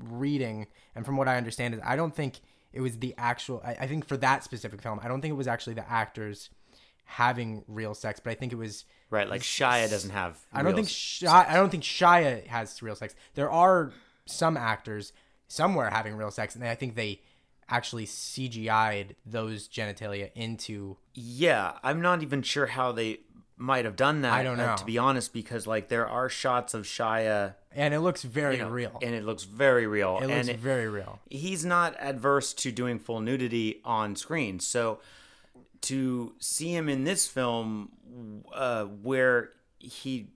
reading, 0.04 0.66
and 0.94 1.04
from 1.06 1.16
what 1.16 1.28
I 1.28 1.36
understand 1.36 1.74
is, 1.74 1.80
I 1.84 1.96
don't 1.96 2.14
think 2.14 2.40
it 2.72 2.80
was 2.80 2.98
the 2.98 3.14
actual. 3.18 3.62
I, 3.64 3.72
I 3.80 3.86
think 3.86 4.06
for 4.06 4.16
that 4.18 4.44
specific 4.44 4.80
film, 4.82 5.00
I 5.02 5.08
don't 5.08 5.20
think 5.20 5.32
it 5.32 5.36
was 5.36 5.48
actually 5.48 5.74
the 5.74 5.88
actors 5.90 6.50
having 7.04 7.64
real 7.66 7.94
sex, 7.94 8.20
but 8.20 8.30
I 8.30 8.34
think 8.34 8.52
it 8.52 8.56
was. 8.56 8.84
right, 9.10 9.28
like 9.28 9.42
Shia 9.42 9.90
doesn't 9.90 10.10
have 10.10 10.38
I 10.52 10.62
don't 10.62 10.74
think 10.74 10.88
Shia, 10.88 11.28
I 11.28 11.54
don't 11.54 11.70
think 11.70 11.82
Shia 11.82 12.46
has 12.46 12.82
real 12.82 12.94
sex. 12.94 13.14
There 13.34 13.50
are 13.50 13.92
some 14.26 14.56
actors 14.56 15.12
somewhere 15.48 15.90
having 15.90 16.14
real 16.16 16.30
sex, 16.30 16.54
and 16.54 16.64
I 16.64 16.74
think 16.74 16.94
they 16.94 17.20
actually 17.68 18.06
CGI'd 18.06 19.16
those 19.26 19.68
genitalia 19.68 20.30
into. 20.34 20.96
Yeah, 21.14 21.72
I'm 21.82 22.00
not 22.00 22.22
even 22.22 22.42
sure 22.42 22.66
how 22.66 22.92
they 22.92 23.20
might 23.56 23.84
have 23.84 23.96
done 23.96 24.22
that. 24.22 24.32
I 24.32 24.42
don't 24.42 24.58
uh, 24.58 24.66
know. 24.66 24.76
to 24.76 24.84
be 24.84 24.98
honest, 24.98 25.32
because 25.32 25.66
like 25.66 25.88
there 25.88 26.08
are 26.08 26.28
shots 26.28 26.72
of 26.74 26.84
Shia, 26.84 27.54
And 27.72 27.92
it 27.92 28.00
looks 28.00 28.22
very 28.22 28.56
you 28.56 28.62
know, 28.62 28.70
real. 28.70 28.98
and 29.02 29.14
it 29.14 29.24
looks 29.24 29.44
very 29.44 29.86
real. 29.86 30.18
it 30.18 30.30
and 30.30 30.48
it- 30.48 30.58
very 30.58 30.88
real. 30.88 31.20
he's 31.28 31.64
not 31.64 31.94
adverse 31.98 32.54
to 32.54 32.72
doing 32.72 32.98
full 32.98 33.20
nudity 33.20 33.80
on 33.84 34.16
screen. 34.16 34.60
So 34.60 35.00
to 35.82 36.34
see 36.38 36.74
him 36.74 36.88
in 36.88 37.04
this 37.04 37.26
film, 37.26 38.44
uh, 38.52 38.84
where 38.84 39.50
he 39.78 40.28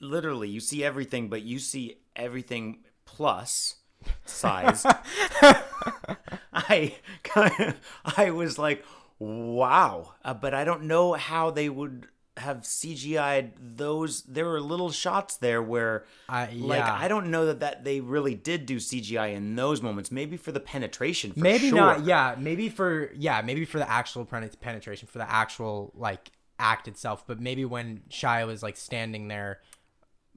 literally 0.00 0.48
you 0.48 0.60
see 0.60 0.82
everything, 0.84 1.28
but 1.28 1.42
you 1.42 1.58
see 1.58 1.98
everything 2.16 2.78
plus 3.04 3.76
size. 4.24 4.86
I 6.52 6.96
kind 7.22 7.54
of, 7.60 7.76
I 8.16 8.30
was 8.30 8.58
like, 8.58 8.84
wow, 9.18 10.14
uh, 10.24 10.34
but 10.34 10.54
I 10.54 10.64
don't 10.64 10.84
know 10.84 11.12
how 11.12 11.50
they 11.50 11.68
would 11.68 12.08
have 12.40 12.58
CGI'd 12.62 13.52
those. 13.76 14.22
There 14.22 14.44
were 14.46 14.60
little 14.60 14.90
shots 14.90 15.36
there 15.36 15.62
where, 15.62 16.04
I- 16.28 16.50
like. 16.52 16.82
I 16.82 17.08
don't 17.08 17.30
know 17.30 17.46
that 17.46 17.60
that 17.60 17.84
they 17.84 18.00
really 18.00 18.34
did 18.34 18.66
do 18.66 18.76
CGI 18.76 19.34
in 19.34 19.56
those 19.56 19.80
moments. 19.82 20.10
Maybe 20.10 20.36
for 20.36 20.52
the 20.52 20.60
penetration, 20.60 21.32
for 21.32 21.40
maybe 21.40 21.68
sure. 21.68 21.78
not 21.78 22.04
yeah 22.04 22.34
maybe 22.38 22.68
for 22.68 23.10
yeah 23.16 23.40
maybe 23.42 23.64
for 23.64 23.78
the 23.78 23.90
actual 23.90 24.24
penetration 24.24 25.08
for 25.10 25.18
the 25.18 25.30
actual 25.30 25.92
like 25.94 26.30
act 26.58 26.88
itself 26.88 27.24
but 27.26 27.40
maybe 27.40 27.64
when 27.64 28.02
Shia 28.10 28.46
was 28.46 28.62
like 28.62 28.76
standing 28.76 29.28
there 29.28 29.60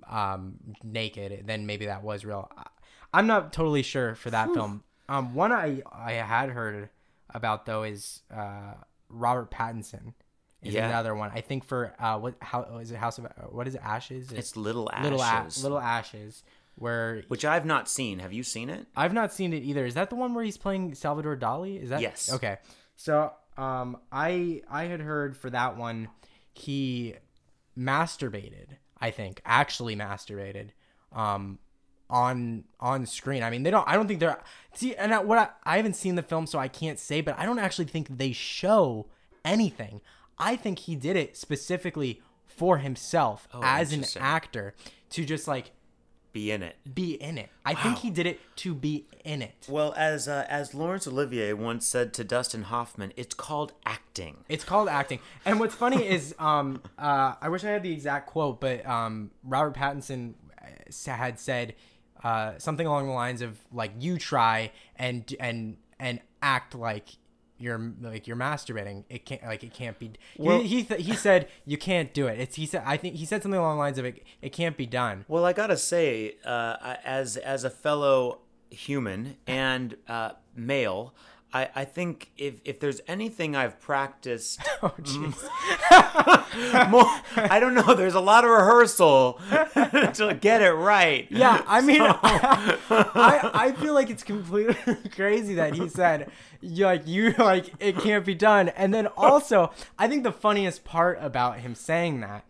um 0.09 0.55
naked 0.83 1.43
then 1.45 1.65
maybe 1.65 1.85
that 1.85 2.03
was 2.03 2.25
real 2.25 2.49
i'm 3.13 3.27
not 3.27 3.53
totally 3.53 3.83
sure 3.83 4.15
for 4.15 4.29
that 4.29 4.53
film 4.53 4.83
um 5.07 5.33
one 5.33 5.51
i 5.51 5.81
i 5.91 6.13
had 6.13 6.49
heard 6.49 6.89
about 7.29 7.65
though 7.65 7.83
is 7.83 8.21
uh 8.35 8.73
robert 9.09 9.49
pattinson 9.49 10.13
is 10.63 10.73
Yeah. 10.73 10.87
another 10.89 11.13
one 11.15 11.31
i 11.33 11.41
think 11.41 11.63
for 11.65 11.93
uh 11.99 12.17
what 12.17 12.35
how 12.41 12.63
is 12.81 12.91
it 12.91 12.97
house 12.97 13.17
of 13.17 13.27
what 13.49 13.67
is 13.67 13.75
it 13.75 13.81
ashes 13.83 14.31
It's 14.31 14.55
Little 14.55 14.89
Ashes, 14.91 15.03
little 15.03 15.21
A- 15.21 15.63
little 15.63 15.79
ashes 15.79 16.43
where 16.75 17.23
which 17.27 17.45
I've 17.45 17.65
not 17.65 17.87
seen. 17.87 18.17
Have 18.17 18.33
you 18.33 18.41
seen 18.41 18.69
it? 18.71 18.87
I've 18.95 19.13
not 19.13 19.31
seen 19.31 19.53
it 19.53 19.61
either. 19.61 19.85
Is 19.85 19.93
that 19.93 20.09
the 20.09 20.15
one 20.15 20.33
where 20.33 20.43
he's 20.43 20.57
playing 20.57 20.95
Salvador 20.95 21.37
Dali? 21.37 21.79
Is 21.79 21.89
that 21.91 22.01
Yes. 22.01 22.31
Okay. 22.33 22.57
So 22.95 23.31
um 23.57 23.97
I 24.11 24.63
I 24.69 24.85
had 24.85 24.99
heard 24.99 25.37
for 25.37 25.51
that 25.51 25.77
one 25.77 26.07
he 26.51 27.13
masturbated, 27.77 28.67
I 28.99 29.11
think, 29.11 29.41
actually 29.45 29.95
masturbated 29.95 30.69
um 31.11 31.59
on 32.09 32.63
on 32.79 33.05
screen. 33.05 33.43
I 33.43 33.49
mean, 33.49 33.63
they 33.63 33.71
don't 33.71 33.87
I 33.87 33.93
don't 33.95 34.07
think 34.07 34.19
they're 34.19 34.41
See, 34.73 34.95
and 34.95 35.13
I, 35.13 35.19
what 35.19 35.37
I, 35.37 35.49
I 35.63 35.77
haven't 35.77 35.95
seen 35.95 36.15
the 36.15 36.23
film 36.23 36.47
so 36.47 36.59
I 36.59 36.67
can't 36.67 36.99
say, 36.99 37.21
but 37.21 37.37
I 37.37 37.45
don't 37.45 37.59
actually 37.59 37.85
think 37.85 38.07
they 38.17 38.31
show 38.31 39.07
anything. 39.45 40.01
I 40.43 40.55
think 40.55 40.79
he 40.79 40.95
did 40.95 41.15
it 41.15 41.37
specifically 41.37 42.21
for 42.45 42.77
himself 42.79 43.47
as 43.61 43.93
an 43.93 44.05
actor 44.19 44.73
to 45.11 45.25
just 45.25 45.47
like 45.47 45.71
Be 46.33 46.51
in 46.51 46.61
it. 46.63 46.75
be 46.93 47.13
in 47.13 47.37
it. 47.37 47.49
I 47.65 47.73
think 47.75 47.99
he 47.99 48.09
did 48.09 48.25
it 48.25 48.39
to 48.57 48.73
be 48.75 49.05
in 49.23 49.41
it. 49.41 49.65
Well, 49.69 49.93
as 49.95 50.27
uh, 50.27 50.45
as 50.49 50.73
Laurence 50.73 51.07
Olivier 51.07 51.53
once 51.53 51.87
said 51.87 52.13
to 52.15 52.23
Dustin 52.23 52.63
Hoffman, 52.63 53.13
it's 53.15 53.33
called 53.35 53.73
acting. 53.85 54.43
It's 54.49 54.63
called 54.63 54.89
acting. 54.89 55.19
And 55.45 55.59
what's 55.59 55.75
funny 55.75 56.03
is, 56.17 56.35
um, 56.39 56.81
uh, 56.97 57.35
I 57.41 57.49
wish 57.49 57.63
I 57.63 57.69
had 57.69 57.83
the 57.83 57.91
exact 57.93 58.27
quote, 58.27 58.59
but 58.59 58.85
um, 58.85 59.31
Robert 59.43 59.75
Pattinson 59.75 60.33
uh, 60.61 61.11
had 61.11 61.39
said 61.39 61.75
uh, 62.23 62.53
something 62.57 62.85
along 62.87 63.07
the 63.07 63.13
lines 63.13 63.41
of 63.41 63.57
like, 63.71 63.91
"You 63.99 64.17
try 64.17 64.71
and 64.95 65.23
and 65.39 65.77
and 65.99 66.19
act 66.41 66.75
like 66.75 67.07
you're 67.63 67.93
like 68.01 68.27
you're 68.27 68.35
masturbating. 68.37 69.05
It 69.09 69.25
can't 69.25 69.43
like 69.43 69.63
it 69.63 69.73
can't 69.73 69.97
be. 69.97 70.11
Well- 70.37 70.59
he 70.61 70.67
he, 70.67 70.83
th- 70.83 71.05
he 71.05 71.13
said 71.15 71.47
you 71.65 71.77
can't 71.77 72.13
do 72.13 72.27
it. 72.27 72.39
It's 72.39 72.55
he 72.55 72.65
said 72.65 72.83
I 72.85 72.97
think 72.97 73.15
he 73.15 73.25
said 73.25 73.41
something 73.41 73.59
along 73.59 73.77
the 73.77 73.79
lines 73.79 73.97
of 73.97 74.05
it. 74.05 74.23
It 74.41 74.49
can't 74.51 74.75
be 74.77 74.85
done. 74.85 75.25
Well, 75.27 75.45
I 75.45 75.53
gotta 75.53 75.77
say, 75.77 76.35
uh, 76.45 76.95
as 77.05 77.37
as 77.37 77.63
a 77.63 77.69
fellow 77.69 78.39
human 78.69 79.37
and 79.47 79.95
uh, 80.07 80.31
male, 80.55 81.13
I, 81.53 81.69
I 81.75 81.85
think 81.85 82.31
if 82.37 82.61
if 82.65 82.79
there's 82.79 82.99
anything 83.07 83.55
I've 83.55 83.79
practiced 83.79 84.59
Oh 84.81 84.93
jeez. 85.01 85.39
more, 86.89 87.05
I 87.37 87.59
don't 87.59 87.75
know. 87.75 87.93
There's 87.93 88.15
a 88.15 88.19
lot 88.19 88.43
of 88.43 88.49
rehearsal 88.49 89.39
to 89.73 90.37
get 90.39 90.61
it 90.61 90.71
right. 90.71 91.27
Yeah, 91.29 91.63
I 91.67 91.81
mean, 91.81 92.01
I 92.01 93.51
I 93.53 93.71
feel 93.73 93.93
like 93.93 94.09
it's 94.09 94.23
completely 94.23 94.75
crazy 95.09 95.55
that 95.55 95.75
he 95.75 95.87
said 95.89 96.31
you 96.61 96.85
like 96.85 97.07
you 97.07 97.33
like 97.37 97.71
it 97.79 97.97
can't 97.99 98.25
be 98.25 98.35
done, 98.35 98.69
and 98.69 98.93
then 98.93 99.07
also 99.07 99.71
I 99.97 100.07
think 100.07 100.23
the 100.23 100.31
funniest 100.31 100.83
part 100.83 101.17
about 101.21 101.59
him 101.59 101.75
saying 101.75 102.21
that 102.21 102.45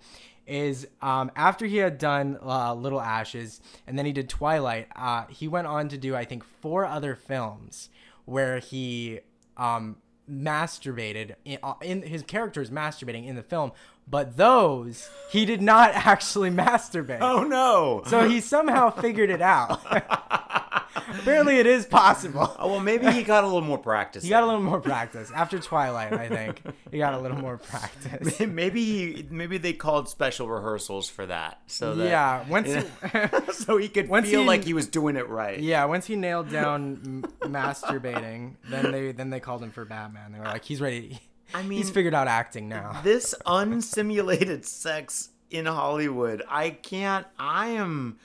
is 0.45 0.87
um, 1.01 1.31
after 1.35 1.65
he 1.65 1.77
had 1.77 1.97
done 1.97 2.37
uh, 2.43 2.73
Little 2.73 2.99
Ashes 2.99 3.61
and 3.87 3.97
then 3.97 4.05
he 4.05 4.11
did 4.11 4.27
Twilight, 4.27 4.87
uh, 4.95 5.25
he 5.27 5.47
went 5.47 5.67
on 5.67 5.87
to 5.89 5.97
do 5.97 6.15
I 6.15 6.25
think 6.25 6.43
four 6.43 6.85
other 6.85 7.15
films 7.15 7.89
where 8.25 8.59
he 8.59 9.19
um, 9.57 9.97
masturbated 10.29 11.35
in, 11.45 11.57
uh, 11.63 11.73
in 11.81 12.01
his 12.03 12.23
character 12.23 12.61
is 12.61 12.69
masturbating 12.69 13.27
in 13.27 13.35
the 13.35 13.43
film, 13.43 13.71
but 14.07 14.37
those 14.37 15.09
he 15.29 15.45
did 15.45 15.61
not 15.61 15.91
actually 15.93 16.49
masturbate. 16.49 17.19
Oh 17.21 17.43
no. 17.43 18.03
So 18.07 18.27
he 18.27 18.39
somehow 18.41 18.89
figured 18.89 19.29
it 19.29 19.41
out. 19.41 19.81
Apparently, 20.95 21.57
it 21.57 21.65
is 21.65 21.85
possible. 21.85 22.55
Oh, 22.59 22.67
well, 22.71 22.79
maybe 22.79 23.09
he 23.11 23.23
got 23.23 23.43
a 23.43 23.47
little 23.47 23.61
more 23.61 23.77
practice. 23.77 24.23
He 24.23 24.29
got 24.29 24.43
a 24.43 24.45
little 24.45 24.61
more 24.61 24.79
practice 24.79 25.31
after 25.33 25.57
Twilight. 25.59 26.13
I 26.13 26.27
think 26.29 26.61
he 26.91 26.97
got 26.99 27.13
a 27.13 27.19
little 27.19 27.37
more 27.37 27.57
practice. 27.57 28.39
maybe 28.47 28.83
he, 28.85 29.25
maybe 29.29 29.57
they 29.57 29.73
called 29.73 30.07
special 30.07 30.47
rehearsals 30.47 31.09
for 31.09 31.25
that, 31.25 31.61
so 31.67 31.95
that 31.95 32.09
Yeah, 32.09 32.47
once 32.47 32.67
you 32.69 32.83
know, 33.13 33.29
so 33.51 33.77
he 33.77 33.87
could 33.89 34.07
feel 34.07 34.41
he- 34.41 34.47
like 34.47 34.63
he 34.63 34.73
was 34.73 34.87
doing 34.87 35.15
it 35.15 35.27
right. 35.29 35.59
yeah, 35.59 35.83
once 35.85 36.05
he 36.05 36.15
nailed 36.15 36.49
down 36.49 37.23
m- 37.43 37.51
masturbating, 37.51 38.55
then 38.69 38.91
they 38.91 39.11
then 39.11 39.29
they 39.29 39.39
called 39.39 39.63
him 39.63 39.71
for 39.71 39.85
Batman. 39.85 40.31
They 40.31 40.39
were 40.39 40.45
like, 40.45 40.63
he's 40.63 40.81
ready. 40.81 41.19
I 41.53 41.61
mean, 41.63 41.77
he's 41.77 41.89
figured 41.89 42.13
out 42.13 42.27
acting 42.27 42.67
now. 42.69 43.01
this 43.03 43.35
unsimulated 43.45 44.65
sex 44.65 45.29
in 45.51 45.65
Hollywood. 45.65 46.41
I 46.49 46.71
can't. 46.71 47.25
I 47.37 47.69
am. 47.69 48.17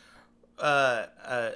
Uh. 0.61 1.07
Uh. 1.25 1.51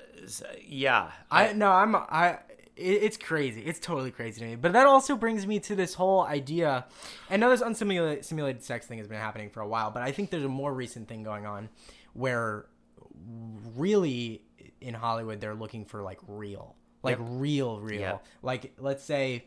Yeah. 0.66 1.10
I 1.30 1.52
no, 1.52 1.70
I'm 1.70 1.94
I. 1.96 2.38
it- 2.76 3.02
It's 3.02 3.16
crazy. 3.16 3.62
It's 3.62 3.78
totally 3.78 4.10
crazy 4.10 4.40
to 4.40 4.46
me. 4.46 4.56
But 4.56 4.72
that 4.74 4.86
also 4.86 5.16
brings 5.16 5.46
me 5.46 5.58
to 5.60 5.74
this 5.74 5.94
whole 5.94 6.22
idea. 6.22 6.86
I 7.30 7.36
know 7.36 7.50
this 7.50 7.62
unsimulated 7.62 8.24
simulated 8.24 8.62
sex 8.62 8.86
thing 8.86 8.98
has 8.98 9.08
been 9.08 9.18
happening 9.18 9.50
for 9.50 9.60
a 9.60 9.66
while, 9.68 9.90
but 9.90 10.02
I 10.02 10.12
think 10.12 10.30
there's 10.30 10.44
a 10.44 10.48
more 10.48 10.72
recent 10.72 11.08
thing 11.08 11.22
going 11.22 11.46
on 11.46 11.68
where 12.14 12.66
really 13.76 14.42
in 14.80 14.94
Hollywood 14.94 15.40
they're 15.40 15.54
looking 15.54 15.84
for 15.84 16.02
like 16.02 16.18
real, 16.26 16.74
like 17.02 17.18
Yep. 17.18 17.26
real, 17.30 17.80
real. 17.80 18.00
Yep. 18.00 18.26
Like 18.42 18.72
let's 18.78 19.04
say 19.04 19.44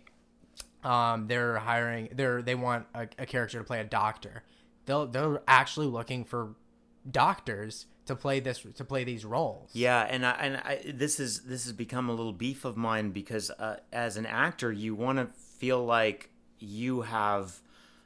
um, 0.84 1.28
they're 1.28 1.58
hiring 1.58 2.10
they're 2.14 2.42
they 2.42 2.56
want 2.56 2.86
a, 2.94 3.08
a 3.18 3.26
character 3.26 3.58
to 3.60 3.64
play 3.64 3.80
a 3.80 3.84
doctor. 3.84 4.44
They'll 4.86 5.08
they're 5.08 5.42
actually 5.48 5.88
looking 5.88 6.24
for 6.26 6.56
doctors 7.10 7.86
to 8.06 8.16
play 8.16 8.40
this 8.40 8.66
to 8.76 8.84
play 8.84 9.04
these 9.04 9.26
roles. 9.26 9.70
Yeah, 9.74 10.02
and 10.02 10.26
I, 10.26 10.32
and 10.32 10.58
I, 10.58 10.82
this 10.94 11.20
is 11.20 11.42
this 11.42 11.64
has 11.66 11.74
become 11.74 12.10
a 12.10 12.14
little 12.14 12.34
beef 12.34 12.66
of 12.66 12.78
mine 12.78 13.12
because 13.12 13.50
uh, 13.52 13.78
as 13.92 14.18
an 14.18 14.26
actor, 14.26 14.72
you 14.72 14.96
want 14.96 15.20
to 15.20 15.26
feel 15.26 15.84
like 15.84 16.30
you 16.60 17.02
have 17.02 17.62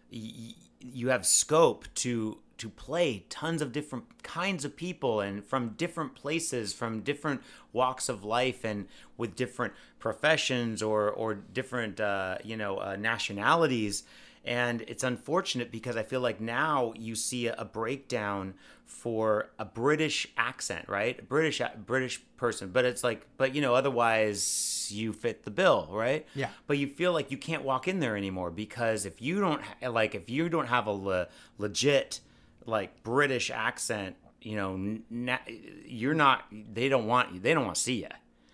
you 0.10 1.10
have 1.10 1.26
scope 1.26 1.86
to 1.96 2.40
to 2.58 2.70
play 2.70 3.26
tons 3.30 3.62
of 3.62 3.72
different 3.72 4.22
kinds 4.22 4.66
of 4.66 4.76
people 4.76 5.22
and 5.22 5.46
from 5.46 5.70
different 5.70 6.14
places, 6.14 6.74
from 6.74 7.02
different 7.02 7.42
walks 7.72 8.10
of 8.10 8.24
life, 8.24 8.66
and 8.66 8.88
with 9.18 9.36
different 9.36 9.74
professions 10.00 10.82
or 10.82 11.10
or 11.10 11.34
different 11.34 12.00
uh, 12.00 12.38
you 12.44 12.56
know 12.56 12.78
uh, 12.78 12.96
nationalities. 12.96 14.04
And 14.50 14.82
it's 14.88 15.04
unfortunate 15.04 15.72
because 15.72 15.96
I 15.96 16.02
feel 16.02 16.22
like 16.22 16.42
now 16.42 16.94
you 16.98 17.14
see 17.14 17.46
a, 17.46 17.54
a 17.60 17.66
breakdown 17.66 18.56
for 18.84 19.52
a 19.60 19.64
British 19.66 20.28
accent, 20.38 20.90
right? 20.90 21.20
A 21.20 21.22
British 21.22 21.62
British 21.86 22.20
person, 22.36 22.72
but 22.72 22.84
it's 22.84 23.04
like, 23.04 23.28
but 23.38 23.54
you 23.54 23.62
know, 23.62 23.76
otherwise 23.76 24.90
you 24.92 25.14
fit 25.14 25.44
the 25.44 25.52
bill, 25.52 25.88
right? 25.92 26.26
Yeah. 26.34 26.50
But 26.66 26.80
you 26.80 26.88
feel 26.88 27.14
like 27.14 27.30
you 27.30 27.38
can't 27.38 27.62
walk 27.64 27.88
in 27.88 28.00
there 28.00 28.18
anymore 28.18 28.50
because 28.50 29.06
if 29.06 29.22
you 29.22 29.40
don't 29.40 29.62
ha- 29.62 29.90
like 29.90 30.16
if 30.16 30.32
you 30.32 30.50
don't 30.50 30.66
have 30.68 30.88
a 30.88 30.92
le- 30.92 31.28
legit 31.60 32.20
like 32.66 33.04
British 33.04 33.52
accent, 33.52 34.16
you 34.42 34.56
know, 34.56 35.00
na- 35.12 35.38
you're 35.86 36.16
not. 36.16 36.46
They 36.52 36.90
don't 36.90 37.06
want 37.06 37.34
you. 37.34 37.40
They 37.40 37.54
don't 37.54 37.66
want 37.66 37.76
to 37.76 37.82
see 37.82 38.02
you. 38.02 38.08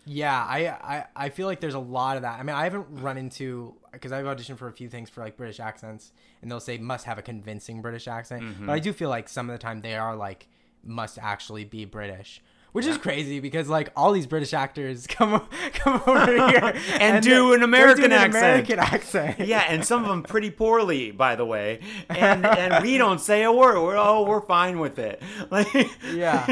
Yeah, 0.05 0.37
I, 0.37 0.67
I 0.67 1.05
I 1.15 1.29
feel 1.29 1.47
like 1.47 1.59
there's 1.59 1.73
a 1.73 1.79
lot 1.79 2.15
of 2.15 2.21
that. 2.21 2.39
I 2.39 2.43
mean, 2.43 2.55
I 2.55 2.63
haven't 2.63 2.85
run 3.01 3.17
into 3.17 3.73
because 3.91 4.11
I've 4.11 4.25
auditioned 4.25 4.57
for 4.57 4.67
a 4.67 4.71
few 4.73 4.87
things 4.87 5.09
for 5.09 5.21
like 5.21 5.35
British 5.35 5.59
accents, 5.59 6.13
and 6.41 6.51
they'll 6.51 6.59
say 6.59 6.77
must 6.77 7.05
have 7.05 7.17
a 7.17 7.23
convincing 7.23 7.81
British 7.81 8.07
accent. 8.07 8.43
Mm-hmm. 8.43 8.67
But 8.67 8.73
I 8.73 8.79
do 8.79 8.93
feel 8.93 9.09
like 9.09 9.27
some 9.27 9.49
of 9.49 9.53
the 9.53 9.59
time 9.59 9.81
they 9.81 9.95
are 9.95 10.15
like 10.15 10.47
must 10.83 11.17
actually 11.17 11.65
be 11.65 11.85
British, 11.85 12.41
which 12.75 12.85
is 12.85 12.97
crazy 12.97 13.39
because 13.39 13.67
like 13.69 13.89
all 13.95 14.11
these 14.11 14.27
British 14.27 14.53
actors 14.53 15.07
come 15.09 15.47
come 15.73 16.01
over 16.05 16.49
here 16.49 16.73
And 16.99 17.23
do 17.23 17.29
they're- 17.49 17.55
an 17.57 17.63
American 17.63 18.05
an 18.05 18.11
accent. 18.13 18.35
American 18.35 18.79
accent. 18.79 19.39
Yeah, 19.39 19.65
and 19.67 19.83
some 19.85 20.03
of 20.03 20.09
them 20.09 20.23
pretty 20.23 20.51
poorly, 20.51 21.11
by 21.11 21.35
the 21.35 21.45
way. 21.45 21.79
And 22.09 22.45
and 22.45 22.83
we 22.83 22.97
don't 22.97 23.19
say 23.21 23.43
a 23.43 23.51
word. 23.51 23.81
We're 23.81 23.97
oh, 23.97 24.23
we're 24.23 24.41
fine 24.41 24.79
with 24.79 24.99
it. 24.99 25.21
Like 25.49 25.67
Yeah. 26.13 26.45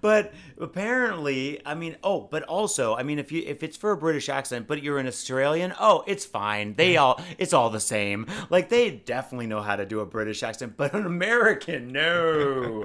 But 0.00 0.32
apparently, 0.58 1.60
I 1.66 1.74
mean, 1.74 1.96
oh, 2.02 2.28
but 2.30 2.42
also, 2.44 2.94
I 2.94 3.02
mean, 3.02 3.18
if 3.18 3.30
you 3.32 3.42
if 3.46 3.62
it's 3.62 3.76
for 3.76 3.92
a 3.92 3.96
British 3.96 4.28
accent, 4.28 4.66
but 4.66 4.82
you're 4.82 4.98
an 4.98 5.06
Australian, 5.06 5.72
oh, 5.80 6.04
it's 6.06 6.24
fine. 6.24 6.74
They 6.74 6.96
all 6.96 7.20
it's 7.38 7.52
all 7.52 7.70
the 7.70 7.80
same. 7.80 8.26
Like 8.50 8.68
they 8.68 8.90
definitely 8.90 9.46
know 9.46 9.60
how 9.62 9.76
to 9.76 9.84
do 9.86 10.00
a 10.00 10.06
British 10.06 10.42
accent, 10.42 10.74
but 10.76 10.94
an 10.94 11.06
American, 11.06 11.88
no, 11.88 12.84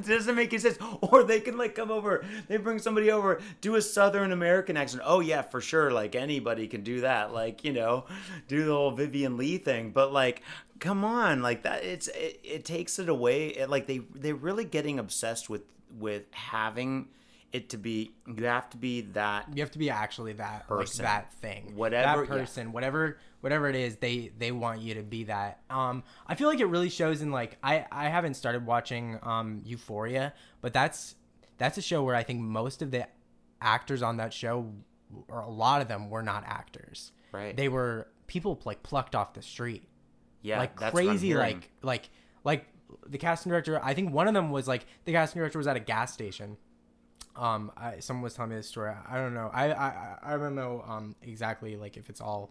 it 0.00 0.06
doesn't 0.08 0.34
make 0.34 0.52
any 0.52 0.60
sense. 0.60 0.78
Or 1.02 1.22
they 1.22 1.40
can 1.40 1.56
like 1.56 1.74
come 1.74 1.90
over, 1.90 2.24
they 2.48 2.56
bring 2.56 2.78
somebody 2.78 3.10
over, 3.10 3.40
do 3.60 3.76
a 3.76 3.82
Southern 3.82 4.32
American 4.32 4.76
accent. 4.76 5.02
Oh 5.04 5.20
yeah, 5.20 5.42
for 5.42 5.60
sure. 5.60 5.90
Like 5.90 6.14
anybody 6.14 6.66
can 6.66 6.82
do 6.82 7.00
that. 7.02 7.32
Like 7.32 7.64
you 7.64 7.72
know, 7.72 8.04
do 8.46 8.64
the 8.64 8.72
whole 8.72 8.90
Vivien 8.90 9.36
Leigh 9.36 9.58
thing. 9.58 9.90
But 9.90 10.12
like, 10.12 10.42
come 10.80 11.04
on, 11.04 11.42
like 11.42 11.62
that. 11.62 11.84
It's 11.84 12.08
it, 12.08 12.40
it 12.42 12.64
takes 12.64 12.98
it 12.98 13.08
away. 13.08 13.48
It, 13.48 13.70
like 13.70 13.86
they 13.86 13.98
they're 14.14 14.34
really 14.34 14.64
getting 14.64 14.98
obsessed 14.98 15.48
with 15.48 15.62
with 15.98 16.24
having 16.32 17.08
it 17.52 17.70
to 17.70 17.76
be. 17.78 18.12
You 18.26 18.44
have 18.44 18.68
to 18.70 18.76
be 18.76 19.02
that. 19.12 19.46
You 19.54 19.62
have 19.62 19.70
to 19.72 19.78
be 19.78 19.90
actually 19.90 20.34
that 20.34 20.66
Person. 20.68 21.04
like 21.04 21.12
that 21.12 21.32
thing. 21.34 21.72
Whatever- 21.76 22.22
that 22.26 22.32
yeah. 22.32 22.40
person, 22.40 22.72
whatever 22.72 23.18
whatever 23.40 23.68
it 23.68 23.76
is, 23.76 23.96
they 23.96 24.32
they 24.38 24.52
want 24.52 24.80
you 24.80 24.94
to 24.94 25.02
be 25.02 25.24
that. 25.24 25.60
Um 25.70 26.02
I 26.26 26.34
feel 26.34 26.48
like 26.48 26.60
it 26.60 26.66
really 26.66 26.90
shows 26.90 27.22
in 27.22 27.30
like 27.30 27.56
I 27.62 27.86
I 27.90 28.08
haven't 28.08 28.34
started 28.34 28.66
watching 28.66 29.18
um 29.22 29.62
Euphoria, 29.64 30.34
but 30.60 30.72
that's 30.72 31.14
that's 31.56 31.78
a 31.78 31.82
show 31.82 32.02
where 32.02 32.14
I 32.14 32.22
think 32.22 32.40
most 32.40 32.82
of 32.82 32.90
the 32.90 33.06
actors 33.60 34.02
on 34.02 34.18
that 34.18 34.32
show 34.32 34.72
or 35.28 35.40
a 35.40 35.48
lot 35.50 35.80
of 35.80 35.88
them 35.88 36.10
were 36.10 36.22
not 36.22 36.44
actors. 36.46 37.12
Right. 37.32 37.56
They 37.56 37.68
were 37.68 38.08
people 38.26 38.60
like 38.64 38.82
plucked 38.82 39.14
off 39.16 39.32
the 39.32 39.42
street 39.42 39.88
Yeah, 40.42 40.58
like 40.58 40.78
that's 40.78 40.94
crazy 40.94 41.34
like 41.34 41.70
like 41.82 42.10
like 42.44 42.66
the 43.06 43.18
casting 43.18 43.50
director 43.50 43.82
i 43.82 43.94
think 43.94 44.12
one 44.12 44.28
of 44.28 44.34
them 44.34 44.50
was 44.50 44.68
like 44.68 44.86
the 45.06 45.12
casting 45.12 45.40
director 45.40 45.58
was 45.58 45.66
at 45.66 45.76
a 45.76 45.80
gas 45.80 46.12
station 46.12 46.56
um 47.38 47.72
I, 47.76 48.00
someone 48.00 48.24
was 48.24 48.34
telling 48.34 48.50
me 48.50 48.56
this 48.56 48.68
story. 48.68 48.92
I 49.08 49.16
don't 49.16 49.34
know. 49.34 49.50
I 49.52 49.72
i 49.72 50.18
i 50.22 50.36
don't 50.36 50.54
know 50.54 50.84
um 50.86 51.14
exactly 51.22 51.76
like 51.76 51.96
if 51.96 52.10
it's 52.10 52.20
all 52.20 52.50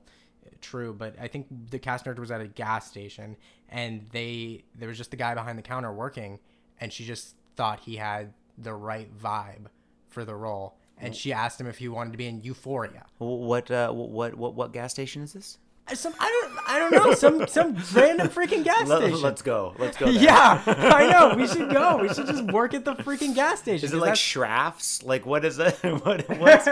true 0.61 0.93
but 0.93 1.13
i 1.19 1.27
think 1.27 1.45
the 1.69 1.77
cast 1.77 2.05
director 2.05 2.21
was 2.21 2.31
at 2.31 2.39
a 2.39 2.47
gas 2.47 2.87
station 2.87 3.35
and 3.67 4.05
they 4.11 4.63
there 4.75 4.87
was 4.87 4.97
just 4.97 5.11
the 5.11 5.17
guy 5.17 5.33
behind 5.33 5.57
the 5.57 5.61
counter 5.61 5.91
working 5.91 6.39
and 6.79 6.93
she 6.93 7.03
just 7.03 7.35
thought 7.57 7.81
he 7.81 7.97
had 7.97 8.33
the 8.57 8.73
right 8.73 9.15
vibe 9.17 9.67
for 10.07 10.25
the 10.25 10.35
role. 10.35 10.77
And 10.99 11.15
she 11.15 11.31
asked 11.31 11.61
him 11.61 11.67
if 11.67 11.77
he 11.77 11.87
wanted 11.87 12.11
to 12.13 12.17
be 12.17 12.25
in 12.25 12.41
euphoria. 12.41 13.05
What 13.19 13.69
uh, 13.69 13.91
what 13.91 14.33
what 14.33 14.55
what 14.55 14.73
gas 14.73 14.91
station 14.93 15.21
is 15.21 15.33
this? 15.33 15.59
Some 15.93 16.13
i 16.19 16.41
don't 16.41 16.59
i 16.67 16.79
don't 16.79 16.91
know 16.91 17.13
some 17.13 17.47
some 17.47 17.75
random 17.93 18.27
freaking 18.27 18.63
gas 18.63 18.87
station. 18.87 19.21
Let's 19.21 19.41
go. 19.41 19.73
Let's 19.77 19.97
go. 19.97 20.11
there. 20.11 20.21
Yeah, 20.21 20.61
I 20.67 21.07
know. 21.09 21.35
We 21.35 21.47
should 21.47 21.69
go. 21.69 21.97
We 21.97 22.09
should 22.09 22.27
just 22.27 22.43
work 22.51 22.73
at 22.73 22.85
the 22.85 22.95
freaking 22.95 23.35
gas 23.35 23.59
station. 23.59 23.85
Is 23.85 23.93
it 23.93 23.97
like 23.97 24.13
Schrafts? 24.13 25.05
Like 25.05 25.25
what 25.25 25.45
is 25.45 25.59
it? 25.59 25.75
what 26.03 26.27
what's 26.39 26.67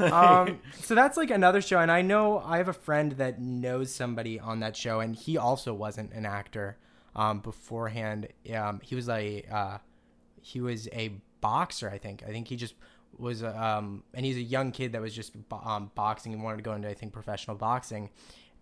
um, 0.00 0.58
so 0.80 0.94
that's 0.94 1.16
like 1.16 1.30
another 1.30 1.60
show, 1.60 1.78
and 1.78 1.90
I 1.90 2.02
know 2.02 2.38
I 2.38 2.58
have 2.58 2.68
a 2.68 2.72
friend 2.74 3.12
that 3.12 3.40
knows 3.40 3.94
somebody 3.94 4.38
on 4.40 4.60
that 4.60 4.76
show, 4.76 5.00
and 5.00 5.14
he 5.14 5.36
also 5.36 5.74
wasn't 5.74 6.12
an 6.12 6.26
actor 6.26 6.78
um, 7.14 7.40
beforehand. 7.40 8.28
Um, 8.54 8.80
he 8.82 8.94
was 8.94 9.08
a 9.08 9.42
uh, 9.50 9.78
he 10.40 10.60
was 10.60 10.88
a 10.92 11.12
boxer, 11.40 11.90
I 11.90 11.98
think. 11.98 12.22
I 12.26 12.30
think 12.30 12.48
he 12.48 12.56
just 12.56 12.74
was, 13.18 13.42
um, 13.42 14.02
and 14.12 14.24
he's 14.24 14.36
a 14.36 14.42
young 14.42 14.72
kid 14.72 14.92
that 14.92 15.02
was 15.02 15.14
just 15.14 15.32
um, 15.64 15.90
boxing 15.94 16.32
and 16.32 16.42
wanted 16.42 16.58
to 16.58 16.62
go 16.62 16.72
into 16.74 16.88
I 16.88 16.94
think 16.94 17.12
professional 17.12 17.56
boxing, 17.56 18.10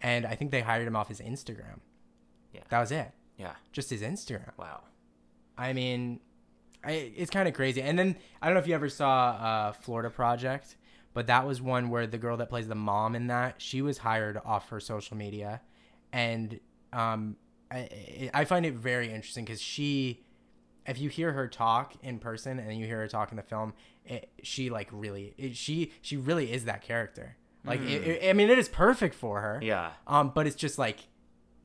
and 0.01 0.27
I 0.27 0.35
think 0.35 0.51
they 0.51 0.61
hired 0.61 0.87
him 0.87 0.97
off 0.97 1.09
his 1.09 1.21
Instagram. 1.21 1.81
Yeah. 2.53 2.63
that 2.69 2.81
was 2.81 2.93
it. 2.93 3.13
Yeah. 3.39 3.53
Just 3.73 3.91
his 3.91 4.03
Instagram. 4.03 4.51
Wow. 4.59 4.83
I 5.57 5.73
mean, 5.73 6.21
I, 6.85 7.13
it's 7.17 7.31
kind 7.31 7.49
of 7.49 7.55
crazy. 7.55 7.83
And 7.83 7.99
then 7.99 8.17
I 8.41 8.47
don't 8.47 8.55
know 8.55 8.61
if 8.61 8.67
you 8.67 8.75
ever 8.75 8.89
saw 8.89 9.31
uh, 9.31 9.73
Florida 9.73 10.11
Project, 10.11 10.77
but 11.15 11.27
that 11.27 11.47
was 11.47 11.61
one 11.61 11.91
where 11.91 12.07
the 12.07 12.19
girl 12.19 12.37
that 12.39 12.49
plays 12.49 12.69
the 12.69 12.75
mom 12.75 13.15
in 13.15 13.29
that 13.29 13.61
she 13.61 13.83
was 13.83 13.99
hired 13.99 14.41
off 14.45 14.69
her 14.71 14.81
social 14.81 15.17
media, 15.17 15.61
and 16.13 16.59
um, 16.93 17.37
I, 17.71 18.31
I 18.33 18.45
find 18.45 18.65
it 18.67 18.75
very 18.75 19.13
interesting 19.13 19.45
because 19.45 19.61
she, 19.61 20.25
if 20.87 20.99
you 20.99 21.09
hear 21.09 21.33
her 21.33 21.49
talk 21.49 21.95
in 22.03 22.19
person 22.19 22.59
and 22.59 22.77
you 22.79 22.87
hear 22.87 22.99
her 22.99 23.09
talk 23.09 23.31
in 23.31 23.37
the 23.37 23.43
film, 23.43 23.73
it, 24.05 24.31
she 24.43 24.71
like 24.71 24.89
really 24.93 25.35
it, 25.39 25.57
she 25.57 25.93
she 26.01 26.17
really 26.17 26.53
is 26.53 26.65
that 26.65 26.83
character. 26.83 27.37
Like 27.65 27.81
it, 27.81 28.03
it- 28.07 28.29
I 28.31 28.33
mean, 28.33 28.51
it 28.51 28.59
is 28.59 28.69
perfect 28.69 29.15
for 29.15 29.41
her. 29.41 29.61
Yeah. 29.62 29.91
Um, 30.07 30.31
but 30.35 30.47
it's 30.47 30.57
just 30.57 30.79
like 30.79 30.99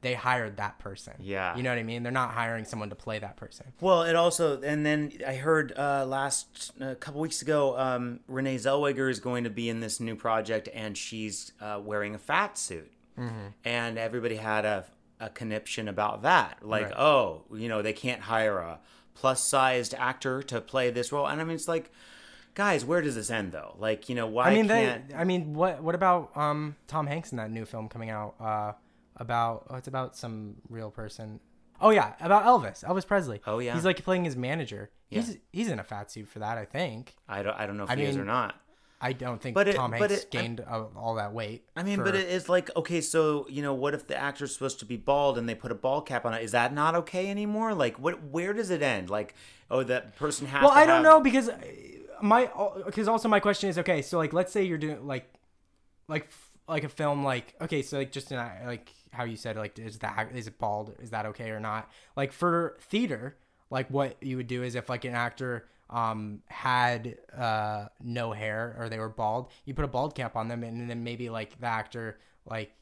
they 0.02 0.14
hired 0.14 0.58
that 0.58 0.78
person. 0.78 1.14
Yeah. 1.20 1.58
You 1.58 1.64
know 1.64 1.72
what 1.72 1.80
I 1.80 1.84
mean? 1.84 2.04
They're 2.04 2.12
not 2.12 2.30
hiring 2.30 2.66
someone 2.66 2.90
to 2.90 2.96
play 2.96 3.18
that 3.18 3.36
person. 3.36 3.74
Well, 3.82 4.04
it 4.04 4.16
also, 4.16 4.62
and 4.62 4.86
then 4.86 5.12
I 5.28 5.34
heard 5.34 5.74
uh, 5.76 6.06
last 6.06 6.72
a 6.80 6.94
couple 6.94 7.20
weeks 7.20 7.42
ago, 7.42 7.76
um, 7.80 8.20
Renee 8.28 8.58
Zellweger 8.58 9.10
is 9.10 9.20
going 9.20 9.44
to 9.46 9.50
be 9.50 9.70
in 9.70 9.80
this 9.80 10.00
new 10.00 10.16
project, 10.16 10.70
and 10.72 10.96
she's 10.96 11.52
uh, 11.60 11.82
wearing 11.84 12.14
a 12.14 12.20
fat 12.20 12.60
suit, 12.60 12.92
Mm-hmm. 13.18 13.48
and 13.66 13.98
everybody 13.98 14.36
had 14.36 14.66
a 14.66 14.86
a 15.20 15.30
conniption 15.32 15.88
about 15.88 16.22
that, 16.22 16.60
like, 16.62 16.84
Right. 16.84 16.94
oh, 17.00 17.46
you 17.52 17.68
know, 17.68 17.82
they 17.82 17.92
can't 17.94 18.22
hire 18.22 18.60
a 18.60 18.80
plus 19.18 19.44
sized 19.44 19.94
actor 19.96 20.44
to 20.44 20.62
play 20.62 20.92
this 20.92 21.12
role, 21.12 21.28
and 21.28 21.42
I 21.42 21.44
mean, 21.44 21.56
it's 21.56 21.68
like, 21.68 21.92
guys, 22.54 22.86
where 22.86 23.02
does 23.02 23.16
this 23.16 23.32
end 23.32 23.52
though? 23.52 23.76
Like, 23.78 24.10
you 24.10 24.16
know, 24.16 24.28
why 24.28 24.50
I 24.50 24.56
mean, 24.56 24.68
they, 24.68 24.86
can't? 24.86 25.04
I 25.16 25.24
mean, 25.24 25.54
what 25.54 25.82
what 25.82 25.96
about 25.96 26.36
um 26.38 26.76
Tom 26.88 27.08
Hanks 27.08 27.32
in 27.32 27.38
that 27.38 27.52
new 27.52 27.66
film 27.66 27.90
coming 27.90 28.10
out? 28.10 28.36
Uh, 28.40 28.74
about 29.18 29.66
oh, 29.70 29.76
it's 29.76 29.88
about 29.88 30.16
some 30.16 30.56
real 30.70 30.92
person. 30.92 31.40
Oh 31.82 31.90
yeah, 31.90 32.14
about 32.22 32.46
Elvis, 32.46 32.84
Elvis 32.84 33.06
Presley. 33.06 33.42
Oh, 33.46 33.60
yeah. 33.60 33.76
he's 33.76 33.86
like 33.86 34.04
playing 34.04 34.26
his 34.26 34.36
manager. 34.36 34.90
Yeah. 35.10 35.22
He's 35.22 35.38
he's 35.52 35.70
in 35.70 35.80
a 35.80 35.84
fat 35.84 36.12
suit 36.12 36.28
for 36.28 36.40
that, 36.40 36.58
I 36.58 36.66
think. 36.66 37.16
I 37.28 37.44
don't, 37.44 37.56
I 37.56 37.68
don't 37.68 37.78
know 37.78 37.84
if 37.84 37.90
I 37.90 37.96
he 37.96 38.04
is 38.04 38.18
or 38.18 38.26
not. 38.26 38.56
I 39.00 39.14
don't 39.14 39.40
think 39.42 39.54
But 39.54 39.68
it- 39.68 39.76
Tom 39.76 39.92
Hanks 39.92 40.14
it- 40.24 40.32
gained 40.32 40.60
uh, 40.60 40.86
all 40.96 41.16
that 41.16 41.32
weight. 41.34 41.64
I 41.76 41.84
mean, 41.84 41.98
for- 41.98 42.06
but 42.06 42.16
it 42.16 42.28
is 42.30 42.50
like 42.50 42.76
okay, 42.76 43.02
so 43.02 43.46
you 43.50 43.62
know, 43.62 43.74
what 43.74 43.94
if 43.94 44.08
the 44.08 44.16
actor's 44.18 44.54
supposed 44.54 44.80
to 44.80 44.86
be 44.86 44.98
bald 44.98 45.38
and 45.38 45.48
they 45.48 45.56
put 45.56 45.72
a 45.72 45.76
ball 45.76 46.02
cap 46.02 46.26
on 46.26 46.34
it? 46.34 46.44
Is 46.44 46.52
that 46.52 46.74
not 46.74 46.96
okay 46.96 47.30
anymore? 47.30 47.74
Like, 47.74 48.00
what? 48.00 48.24
Where 48.24 48.54
does 48.54 48.70
it 48.72 48.82
end? 48.82 49.10
Like, 49.10 49.36
oh, 49.70 49.84
that 49.84 50.16
person 50.16 50.48
has. 50.48 50.64
well, 50.64 50.72
I 50.72 50.86
don't 50.86 51.04
know 51.04 51.22
because 51.22 51.50
uh, 51.50 51.58
my 52.22 52.50
because 52.86 53.08
also 53.08 53.28
my 53.28 53.40
question 53.40 53.70
is 53.70 53.78
okay. 53.78 54.02
So 54.02 54.18
like, 54.18 54.34
let's 54.34 54.52
say 54.52 54.64
you're 54.64 54.80
doing 54.80 55.06
like 55.06 55.32
like 56.08 56.28
like 56.68 56.84
a 56.84 56.90
film 56.90 57.24
like 57.24 57.54
okay, 57.62 57.82
so 57.82 57.98
like 57.98 58.12
just 58.12 58.32
in 58.32 58.38
like 58.66 58.92
how 59.12 59.24
you 59.24 59.36
said 59.38 59.56
like 59.58 59.78
is 59.78 60.00
that 60.00 60.30
is 60.34 60.48
it 60.48 60.58
bald? 60.58 60.96
Is 61.00 61.12
that 61.12 61.26
okay 61.28 61.52
or 61.52 61.60
not? 61.60 61.90
Like 62.16 62.32
for 62.32 62.78
theater, 62.82 63.38
like 63.70 63.90
what 63.90 64.18
you 64.22 64.38
would 64.38 64.48
do 64.48 64.64
is 64.64 64.74
if 64.76 64.90
like 64.90 65.06
an 65.06 65.14
actor 65.14 65.68
um 65.90 66.42
had 66.48 67.18
uh 67.38 67.86
no 68.04 68.32
hair 68.32 68.76
or 68.78 68.90
they 68.90 69.00
were 69.00 69.10
bald 69.10 69.50
you 69.66 69.74
put 69.74 69.86
a 69.86 69.88
bald 69.88 70.16
cap 70.16 70.36
on 70.36 70.48
them 70.48 70.64
and 70.64 70.90
then 70.90 71.04
maybe 71.04 71.30
like 71.30 71.60
the 71.60 71.66
actor 71.66 72.20
like 72.46 72.74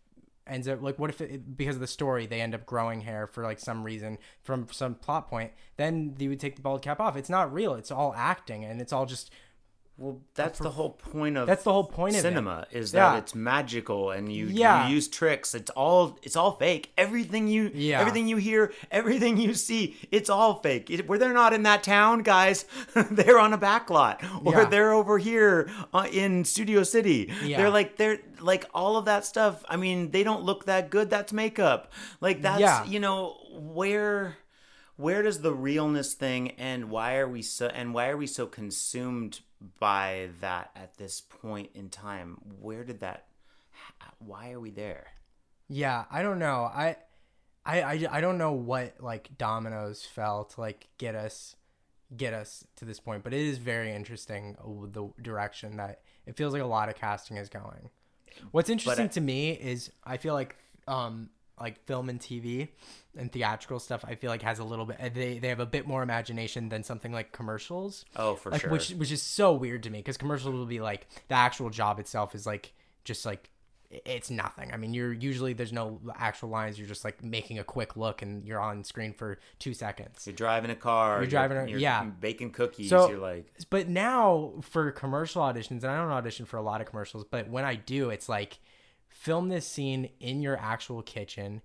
ends 0.48 0.68
up 0.68 0.82
like 0.82 1.00
what 1.00 1.10
if 1.10 1.22
it, 1.22 1.58
because 1.58 1.76
of 1.76 1.82
the 1.82 1.88
story 1.88 2.26
they 2.26 2.42
end 2.42 2.54
up 2.54 2.66
growing 2.66 3.02
hair 3.02 3.26
for 3.28 3.44
like 3.44 3.60
some 3.60 3.84
reason 3.84 4.18
from 4.44 4.68
some 4.72 4.96
plot 4.96 5.28
point 5.28 5.52
then 5.78 6.14
they 6.18 6.28
would 6.28 6.40
take 6.40 6.56
the 6.56 6.62
bald 6.62 6.82
cap 6.82 7.00
off. 7.00 7.16
It's 7.16 7.30
not 7.30 7.54
real. 7.54 7.74
It's 7.76 7.92
all 7.92 8.14
acting 8.16 8.64
and 8.64 8.82
it's 8.82 8.94
all 8.94 9.06
just 9.06 9.32
Well, 9.98 10.20
that's 10.34 10.60
the 10.60 10.72
whole 10.72 10.90
point 10.90 11.38
of 11.38 11.48
that's 11.48 11.64
the 11.64 11.72
whole 11.72 11.86
point 11.86 12.16
of 12.16 12.22
cinema 12.22 12.68
is 12.70 12.92
that 12.92 13.14
Yeah. 13.14 13.18
it's 13.18 13.34
magical 13.34 14.12
and 14.12 14.30
you, 14.30 14.48
Yeah. 14.48 14.90
you 14.90 14.96
use 14.96 15.08
tricks. 15.08 15.56
It's 15.56 15.70
all 15.72 16.20
it's 16.22 16.36
all 16.36 16.52
fake. 16.58 16.92
Everything 16.98 17.48
you 17.48 17.72
Yeah. 17.74 18.02
everything 18.02 18.28
you 18.28 18.36
hear, 18.36 18.74
everything 18.92 19.38
you 19.38 19.54
see, 19.54 19.96
it's 20.12 20.30
all 20.30 20.56
fake. 20.60 20.90
It, 20.90 21.08
where 21.08 21.18
they're 21.18 21.32
not 21.32 21.54
in 21.54 21.64
that 21.64 21.82
town, 21.82 22.24
guys, 22.24 22.66
they're 22.94 23.40
on 23.40 23.54
a 23.54 23.58
back 23.58 23.90
lot 23.90 24.22
or 24.44 24.54
Yeah. 24.54 24.66
they're 24.66 24.92
over 24.92 25.18
here 25.18 25.70
uh, 25.94 26.08
in 26.12 26.44
Studio 26.44 26.84
City. 26.84 27.32
They're 27.44 27.70
like 27.70 27.96
they're 27.96 28.20
like 28.42 28.66
all 28.74 28.98
of 28.98 29.06
that 29.06 29.24
stuff. 29.24 29.64
I 29.70 29.78
mean, 29.78 30.12
they 30.12 30.24
don't 30.24 30.44
look 30.44 30.66
that 30.66 30.90
good. 30.90 31.10
That's 31.10 31.32
makeup. 31.32 31.94
Like 32.20 32.42
that's 32.42 32.90
you 32.90 33.00
know 33.00 33.38
where 33.54 34.36
where 34.98 35.22
does 35.24 35.42
the 35.42 35.54
realness 35.54 36.14
thing 36.14 36.52
end 36.52 36.90
why 36.90 37.18
are 37.18 37.28
we 37.28 37.42
so 37.42 37.68
and 37.68 37.94
why 37.94 38.08
are 38.08 38.16
we 38.16 38.26
so 38.28 38.46
consumed 38.46 39.42
by 39.80 40.30
that 40.42 40.72
at 40.76 40.98
this 40.98 41.22
point 41.22 41.70
in 41.74 41.90
time 41.90 42.38
where 42.60 42.84
did 42.84 43.00
that 43.00 43.26
why 44.20 44.52
are 44.52 44.60
we 44.60 44.70
there 44.72 45.08
Yeah, 45.68 46.06
I 46.12 46.22
don't 46.22 46.38
know. 46.40 46.64
I, 46.66 46.98
I, 47.66 47.82
I, 47.82 48.08
I 48.12 48.22
don't 48.22 48.38
know 48.38 48.52
what 48.52 48.96
like 49.00 49.30
dominoes 49.38 50.04
fell 50.06 50.46
to 50.46 50.62
like 50.62 50.90
get 51.00 51.16
us, 51.16 51.56
get 52.16 52.34
us 52.34 52.66
to 52.76 52.86
this 52.86 53.00
point. 53.00 53.24
But 53.24 53.34
it 53.34 53.42
is 53.42 53.58
very 53.58 53.92
interesting 53.92 54.56
uh, 54.60 54.86
the 54.92 55.10
direction 55.22 55.78
that 55.78 56.02
it 56.28 56.38
feels 56.38 56.54
like 56.54 56.62
a 56.62 56.68
lot 56.68 56.90
of 56.90 56.96
casting 56.96 57.38
is 57.38 57.50
going. 57.50 57.90
What's 58.52 58.70
interesting 58.70 59.06
I- 59.06 59.10
to 59.10 59.22
me 59.22 59.52
is 59.52 59.92
I 60.04 60.18
feel 60.18 60.34
like 60.36 60.56
um 60.88 61.30
like 61.60 61.86
film 61.86 62.10
and 62.10 62.20
TV 62.20 62.68
and 63.18 63.32
theatrical 63.32 63.80
stuff. 63.80 64.04
I 64.08 64.16
feel 64.16 64.30
like 64.30 64.42
has 64.42 64.60
a 64.60 64.64
little 64.64 64.86
bit. 64.86 65.14
They 65.14 65.40
they 65.40 65.48
have 65.50 65.60
a 65.60 65.66
bit 65.66 65.88
more 65.88 66.04
imagination 66.04 66.70
than 66.70 66.84
something 66.84 67.12
like 67.12 67.32
commercials. 67.32 68.06
oh 68.16 68.36
for 68.36 68.52
like 68.52 68.62
sure 68.62 68.70
which 68.70 68.90
which 68.92 69.12
is 69.12 69.22
so 69.22 69.54
weird 69.54 69.84
to 69.84 69.90
me 69.90 70.00
because 70.00 70.18
commercials 70.18 70.54
will 70.54 70.66
be 70.66 70.82
like 70.82 71.08
the 71.28 71.36
actual 71.36 71.70
job 71.70 72.00
itself 72.00 72.36
is 72.36 72.46
like 72.46 72.74
just 73.04 73.26
like 73.26 73.50
it's 74.04 74.30
nothing. 74.32 74.74
I 74.74 74.78
mean, 74.78 74.94
you're 74.94 75.14
usually 75.14 75.54
there's 75.54 75.72
no 75.72 76.02
actual 76.18 76.50
lines. 76.50 76.78
You're 76.78 76.88
just 76.88 77.06
like 77.06 77.24
making 77.24 77.60
a 77.60 77.64
quick 77.64 77.96
look 77.96 78.22
and 78.24 78.44
you're 78.44 78.60
on 78.60 78.84
screen 78.84 79.14
for 79.14 79.38
two 79.60 79.74
seconds. 79.74 80.26
you're 80.26 80.36
driving 80.36 80.72
a 80.72 80.76
car 80.76 81.20
You're 81.20 81.30
driving 81.30 81.58
a- 81.58 81.68
you're 81.68 81.80
yeah. 81.80 82.04
baking 82.04 82.50
cookies 82.52 82.90
So- 82.90 83.10
you're 83.10 83.20
like 83.20 83.46
But 83.70 83.88
now 83.88 84.54
for 84.62 84.92
commercial 84.92 85.42
auditions, 85.44 85.84
and 85.84 85.86
I 85.86 85.98
don't 85.98 86.10
audition 86.12 86.46
for 86.46 86.58
a 86.58 86.62
lot 86.64 86.82
of 86.82 86.88
commercials, 86.88 87.24
but 87.30 87.48
when 87.48 87.64
I 87.64 87.76
do, 87.76 88.10
it's 88.10 88.28
like 88.28 88.60
film 89.16 89.48
this 89.50 89.66
scene 89.66 90.10
in 90.20 90.42
your 90.42 90.58
actual 90.58 91.02
kitchen, 91.02 91.62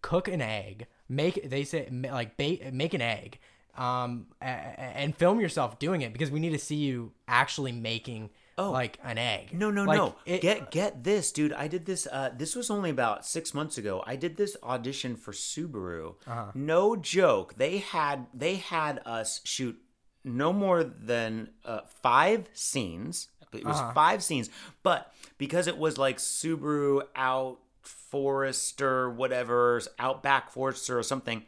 cook 0.00 0.26
an 0.26 0.40
egg, 0.40 0.86
make 1.08 1.48
they 1.48 1.62
say 1.62 1.88
like 1.90 2.36
bake 2.36 2.72
make 2.72 2.94
an 2.94 3.02
egg, 3.02 3.38
um, 3.76 4.26
and 4.40 5.14
film 5.14 5.38
yourself 5.38 5.78
doing 5.78 6.00
it 6.00 6.12
because 6.12 6.30
we 6.30 6.40
need 6.40 6.52
to 6.52 6.58
see 6.58 6.76
you 6.76 7.12
actually 7.28 7.72
making 7.72 8.30
oh, 8.56 8.70
like 8.70 8.98
an 9.04 9.18
egg. 9.18 9.52
No, 9.52 9.70
no, 9.70 9.84
Like, 9.84 9.98
no. 9.98 10.16
it- 10.24 10.40
get 10.40 10.70
get 10.70 11.04
this, 11.04 11.30
dude. 11.30 11.52
I 11.52 11.68
did 11.68 11.84
this. 11.84 12.08
Uh, 12.10 12.30
this 12.36 12.56
was 12.56 12.70
only 12.70 12.90
about 12.90 13.26
six 13.26 13.52
months 13.52 13.76
ago. 13.78 14.02
I 14.06 14.16
did 14.16 14.36
this 14.36 14.56
audition 14.62 15.14
for 15.14 15.32
Subaru. 15.32 16.14
Uh-huh. 16.26 16.52
No 16.54 16.96
joke. 16.96 17.56
They 17.56 17.78
had 17.78 18.26
they 18.32 18.56
had 18.56 19.00
us 19.04 19.42
shoot 19.44 19.78
no 20.24 20.52
more 20.52 20.82
than 20.84 21.50
uh, 21.64 21.80
five 22.02 22.48
scenes. 22.54 23.28
It 23.52 23.64
was 23.64 23.76
Uh-huh. 23.76 23.92
five 23.94 24.22
scenes, 24.22 24.50
but 24.82 25.12
because 25.38 25.66
it 25.66 25.78
was 25.78 25.98
like 25.98 26.18
Subaru 26.18 27.02
out 27.16 27.58
Forester, 27.82 29.08
whatever, 29.10 29.80
Outback 29.98 30.50
Forester 30.50 30.98
or 30.98 31.02
something, 31.02 31.44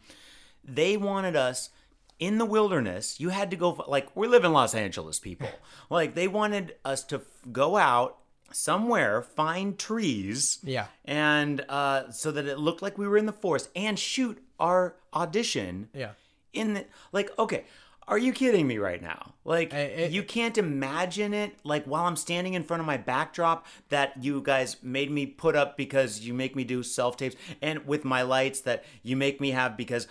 they 0.65 0.97
wanted 0.97 1.35
us 1.37 1.71
in 2.19 2.39
the 2.39 2.45
wilderness. 2.45 3.19
You 3.19 3.31
had 3.31 3.51
to 3.51 3.57
go 3.57 3.85
like 3.89 4.15
we 4.15 4.29
live 4.29 4.45
in 4.45 4.53
Los 4.53 4.75
Angeles, 4.75 5.19
people. 5.19 5.49
like 5.91 6.15
they 6.15 6.29
wanted 6.29 6.77
us 6.85 7.03
to 7.05 7.17
f- 7.17 7.23
go 7.53 7.77
out 7.77 8.19
somewhere, 8.53 9.23
find 9.23 9.79
trees, 9.79 10.59
Yeah. 10.63 10.87
and 11.05 11.65
uh, 11.69 12.11
so 12.11 12.31
that 12.33 12.47
it 12.47 12.59
looked 12.59 12.83
like 12.83 12.99
we 12.99 13.07
were 13.09 13.17
in 13.17 13.27
the 13.27 13.33
forest 13.33 13.69
and 13.77 13.99
shoot 13.99 14.43
our 14.59 14.97
audition. 15.15 15.89
Yeah. 15.95 16.13
In 16.53 16.75
the 16.75 16.85
like, 17.13 17.31
okay. 17.39 17.65
Are 18.11 18.19
you 18.19 18.33
kidding 18.33 18.67
me 18.67 18.79
right 18.79 19.01
now? 19.01 19.35
Like, 19.45 19.73
it- 19.73 20.11
you 20.11 20.23
can't 20.25 20.59
imagine 20.59 21.33
it. 21.33 21.55
Like, 21.65 21.85
while 21.85 22.05
I'm 22.07 22.17
standing 22.17 22.55
in 22.55 22.65
front 22.65 22.81
of 22.81 22.87
my 22.87 22.97
backdrop 22.97 23.67
that 23.89 24.23
you 24.23 24.43
guys 24.43 24.77
made 24.83 25.11
me 25.11 25.27
put 25.27 25.55
up 25.57 25.77
because 25.77 26.21
you 26.21 26.35
make 26.35 26.55
me 26.57 26.65
do 26.65 26.83
self 26.83 27.17
tapes, 27.17 27.37
and 27.63 27.87
with 27.87 28.05
my 28.05 28.23
lights 28.23 28.61
that 28.63 28.85
you 29.03 29.17
make 29.17 29.41
me 29.41 29.53
have 29.53 29.77
because 29.77 30.09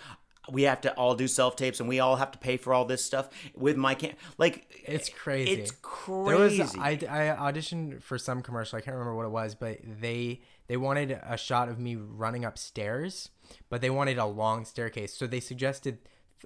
we 0.50 0.62
have 0.62 0.80
to 0.80 0.92
all 0.94 1.14
do 1.14 1.28
self 1.28 1.54
tapes 1.56 1.78
and 1.78 1.88
we 1.88 2.00
all 2.00 2.16
have 2.16 2.30
to 2.32 2.38
pay 2.38 2.56
for 2.56 2.72
all 2.72 2.86
this 2.86 3.04
stuff 3.04 3.28
with 3.54 3.76
my 3.76 3.94
cam. 3.94 4.14
Like, 4.38 4.66
It's 4.86 5.10
crazy. 5.10 5.52
It's 5.52 5.70
crazy. 5.82 6.56
There 6.56 6.66
was. 6.66 6.76
I, 6.76 6.90
I 7.08 7.52
auditioned 7.52 8.02
for 8.02 8.16
some 8.16 8.40
commercial. 8.42 8.78
I 8.78 8.80
can't 8.80 8.94
remember 8.96 9.14
what 9.14 9.26
it 9.26 9.30
was, 9.30 9.54
but 9.54 9.78
they 9.84 10.40
they 10.68 10.78
wanted 10.78 11.20
a 11.22 11.36
shot 11.36 11.68
of 11.68 11.78
me 11.78 11.96
running 11.96 12.46
upstairs, 12.46 13.28
but 13.68 13.82
they 13.82 13.90
wanted 13.90 14.16
a 14.16 14.24
long 14.26 14.64
staircase. 14.64 15.14
So 15.14 15.26
they 15.26 15.40
suggested 15.40 15.98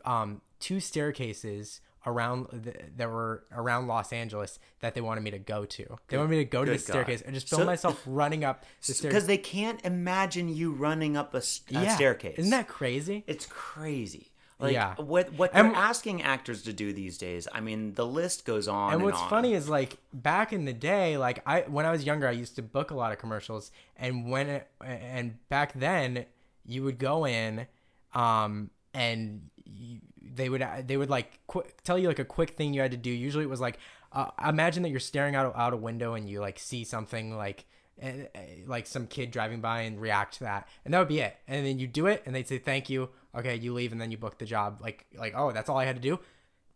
um, 0.05 0.41
two 0.61 0.81
staircases 0.81 1.81
around 2.07 2.47
th- 2.65 2.77
that 2.97 3.09
were 3.09 3.45
around 3.53 3.87
Los 3.87 4.13
Angeles 4.13 4.59
that 4.81 4.95
they 4.95 5.01
wanted 5.01 5.23
me 5.23 5.31
to 5.31 5.39
go 5.39 5.65
to. 5.65 5.97
They 6.09 6.19
wanted 6.19 6.31
me 6.31 6.37
to 6.39 6.45
go 6.45 6.65
to 6.65 6.71
the 6.71 6.77
God. 6.77 6.85
staircase 6.85 7.23
and 7.23 7.35
just 7.35 7.49
film 7.49 7.63
So- 7.63 7.67
myself 7.67 8.03
running 8.07 8.45
up 8.45 8.65
the 8.87 8.99
because 9.03 9.27
they 9.27 9.39
can't 9.39 9.83
imagine 9.85 10.49
you 10.49 10.73
running 10.73 11.17
up 11.17 11.35
a 11.35 11.43
Yeah. 11.71 11.95
staircase. 11.95 12.39
Isn't 12.39 12.51
that 12.51 12.69
crazy? 12.69 13.25
It's 13.27 13.47
crazy. 13.47 14.33
Like 14.61 14.75
Yeah. 14.75 14.95
what 14.97 15.33
what 15.33 15.53
they're 15.55 15.65
And- 15.65 15.75
asking 15.75 16.21
actors 16.23 16.63
to 16.65 16.73
do 16.75 16.93
these 16.93 17.17
days. 17.19 17.49
I 17.53 17.61
mean, 17.61 17.95
the 17.95 18.07
list 18.07 18.45
goes 18.45 18.69
on. 18.69 18.93
and 18.93 18.95
And, 18.97 19.05
what's 19.05 19.21
on. 19.21 19.29
funny 19.31 19.55
is 19.55 19.69
like 19.71 19.97
back 20.13 20.53
in 20.53 20.65
the 20.67 20.73
day 20.75 21.17
like 21.17 21.41
i 21.47 21.63
when 21.63 21.85
i 21.87 21.91
was 21.91 22.05
younger 22.05 22.29
i 22.29 22.33
used 22.33 22.55
to 22.57 22.63
book 22.63 22.91
a 22.91 22.95
lot 22.95 23.11
of 23.13 23.19
commercials 23.19 23.73
and 23.97 24.31
when 24.31 24.49
it, 24.49 24.69
and 24.85 25.39
back 25.49 25.73
then 25.73 26.27
you 26.67 26.85
would 26.85 26.99
go 26.99 27.27
in 27.27 27.67
um 28.13 28.71
and 28.93 29.51
they 29.67 30.49
would 30.49 30.67
they 30.87 30.97
would 30.97 31.11
like 31.11 31.41
qu- 31.47 31.65
tell 31.85 31.99
you 31.99 32.09
like 32.09 32.19
a 32.19 32.25
quick 32.25 32.51
thing 32.51 32.75
you 32.75 32.81
had 32.81 32.91
to 32.91 32.97
do. 32.97 33.11
Usually 33.11 33.45
it 33.45 33.51
was 33.51 33.61
like 33.61 33.79
uh, 34.13 34.31
imagine 34.47 34.83
that 34.83 34.91
you're 34.91 35.01
staring 35.01 35.35
out 35.35 35.55
out 35.57 35.73
a 35.73 35.77
window 35.77 36.15
and 36.15 36.29
you 36.29 36.41
like 36.41 36.59
see 36.59 36.85
something 36.85 37.37
like 37.37 37.67
eh, 38.01 38.25
eh, 38.35 38.41
like 38.67 38.87
some 38.87 39.07
kid 39.07 39.31
driving 39.31 39.61
by 39.61 39.83
and 39.83 40.01
react 40.01 40.35
to 40.35 40.45
that 40.45 40.69
and 40.85 40.93
that 40.93 40.99
would 40.99 41.09
be 41.09 41.21
it. 41.21 41.37
And 41.49 41.65
then 41.65 41.79
you 41.79 41.87
do 41.87 42.07
it 42.07 42.23
and 42.27 42.35
they'd 42.35 42.49
say 42.49 42.59
thank 42.59 42.91
you. 42.91 43.11
Okay 43.37 43.57
you 43.57 43.73
leave 43.73 43.93
and 43.93 44.01
then 44.01 44.11
you 44.11 44.19
book 44.19 44.39
the 44.39 44.47
job. 44.47 44.81
Like 44.81 45.07
like 45.17 45.35
oh 45.37 45.53
that's 45.53 45.69
all 45.69 45.79
i 45.79 45.85
had 45.85 45.97
to 45.97 46.03
do. 46.03 46.19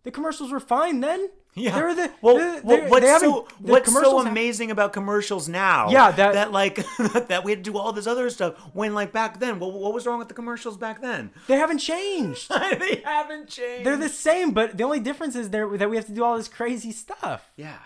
The 0.05 0.11
commercials 0.11 0.53
were 0.53 0.61
fine 0.61 1.01
then 1.01 1.29
Yeah. 1.59 1.75
they're 1.75 1.95
the 1.95 2.11
well, 2.23 2.37
they're- 2.37 2.61
well, 2.63 2.89
what's 2.89 3.21
so 3.21 3.49
what's 3.61 3.93
so 3.93 4.21
amazing 4.27 4.71
about 4.71 4.93
commercials 4.93 5.49
now? 5.49 5.91
Yeah, 5.91 6.11
that- 6.13 6.35
that 6.35 6.53
like 6.53 6.77
that 7.29 7.43
we 7.45 7.53
had 7.53 7.65
to 7.65 7.71
do 7.71 7.77
all 7.79 7.93
this 7.93 8.07
other 8.07 8.31
stuff 8.31 8.55
when 8.73 8.95
like 8.95 9.13
back 9.13 9.41
then. 9.41 9.59
What, 9.59 9.73
what 9.73 9.93
was 9.93 10.07
wrong 10.07 10.19
with 10.19 10.29
the 10.29 10.35
commercials 10.35 10.77
back 10.77 11.01
then? 11.03 11.31
they 11.47 11.57
haven't 11.57 11.79
changed 11.79 12.49
they 12.79 13.03
haven't 13.05 13.49
changed. 13.49 13.85
they're 13.87 13.97
the 13.97 14.09
same 14.09 14.53
but 14.53 14.77
the 14.77 14.85
only 14.85 15.01
difference 15.01 15.35
is 15.37 15.51
there 15.51 15.69
that 15.77 15.91
we 15.91 15.97
have 15.97 16.07
to 16.07 16.13
do 16.13 16.23
all 16.25 16.37
this 16.37 16.49
crazy 16.49 16.93
stuff 16.93 17.51
yeah. 17.57 17.79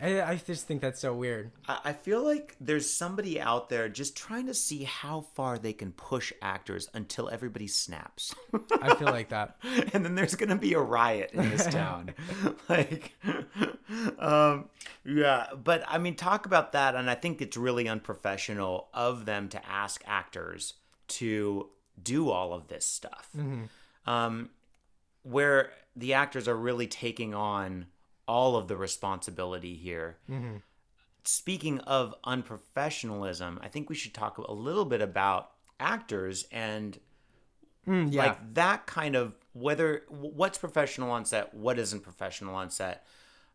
I, 0.00 0.22
I 0.22 0.36
just 0.36 0.66
think 0.66 0.80
that's 0.80 1.00
so 1.00 1.14
weird 1.14 1.50
I 1.66 1.78
I 1.84 1.92
feel 1.92 2.22
like 2.22 2.56
there's 2.60 2.88
somebody 2.88 3.40
out 3.40 3.68
there 3.68 3.88
just 3.88 4.16
trying 4.16 4.46
to 4.46 4.54
see 4.54 4.84
how 4.84 5.22
far 5.34 5.58
they 5.58 5.72
can 5.72 5.92
push 5.92 6.32
actors 6.42 6.88
until 6.94 7.28
everybody 7.28 7.66
snaps. 7.66 8.34
i 8.80 8.94
feel 8.94 9.08
like 9.08 9.30
that 9.30 9.56
and 9.92 10.04
then 10.04 10.14
there's 10.14 10.34
gonna 10.34 10.56
be 10.56 10.74
a 10.74 10.80
riot 10.80 11.30
in 11.32 11.50
this 11.50 11.66
town. 11.66 12.14
like, 12.68 13.14
um, 14.18 14.68
yeah. 15.04 15.46
But 15.62 15.84
I 15.86 15.98
mean, 15.98 16.14
talk 16.14 16.46
about 16.46 16.72
that, 16.72 16.94
and 16.94 17.10
I 17.10 17.14
think 17.14 17.40
it's 17.40 17.56
really 17.56 17.88
unprofessional 17.88 18.88
of 18.94 19.24
them 19.24 19.48
to 19.50 19.66
ask 19.68 20.02
actors 20.06 20.74
to 21.08 21.68
do 22.02 22.30
all 22.30 22.52
of 22.52 22.68
this 22.68 22.86
stuff, 22.86 23.30
um, 24.06 24.50
where 25.22 25.70
the 25.96 26.14
actors 26.14 26.46
are 26.48 26.56
really 26.56 26.86
taking 26.86 27.34
on 27.34 27.86
all 28.28 28.54
of 28.56 28.68
the 28.68 28.76
responsibility 28.76 29.74
here. 29.74 30.18
Speaking 31.24 31.80
of 31.80 32.14
unprofessionalism, 32.24 33.58
I 33.62 33.68
think 33.68 33.88
we 33.88 33.94
should 33.94 34.14
talk 34.14 34.38
a 34.38 34.52
little 34.52 34.84
bit 34.84 35.00
about 35.02 35.50
actors 35.80 36.46
and 36.52 36.98
Mm, 37.86 38.12
yeah. 38.12 38.26
like 38.26 38.54
that 38.54 38.86
kind 38.86 39.16
of 39.16 39.32
whether 39.54 40.02
what's 40.10 40.58
professional 40.58 41.10
on 41.10 41.24
set 41.24 41.54
what 41.54 41.78
isn't 41.78 42.00
professional 42.02 42.54
on 42.54 42.68
set. 42.68 43.06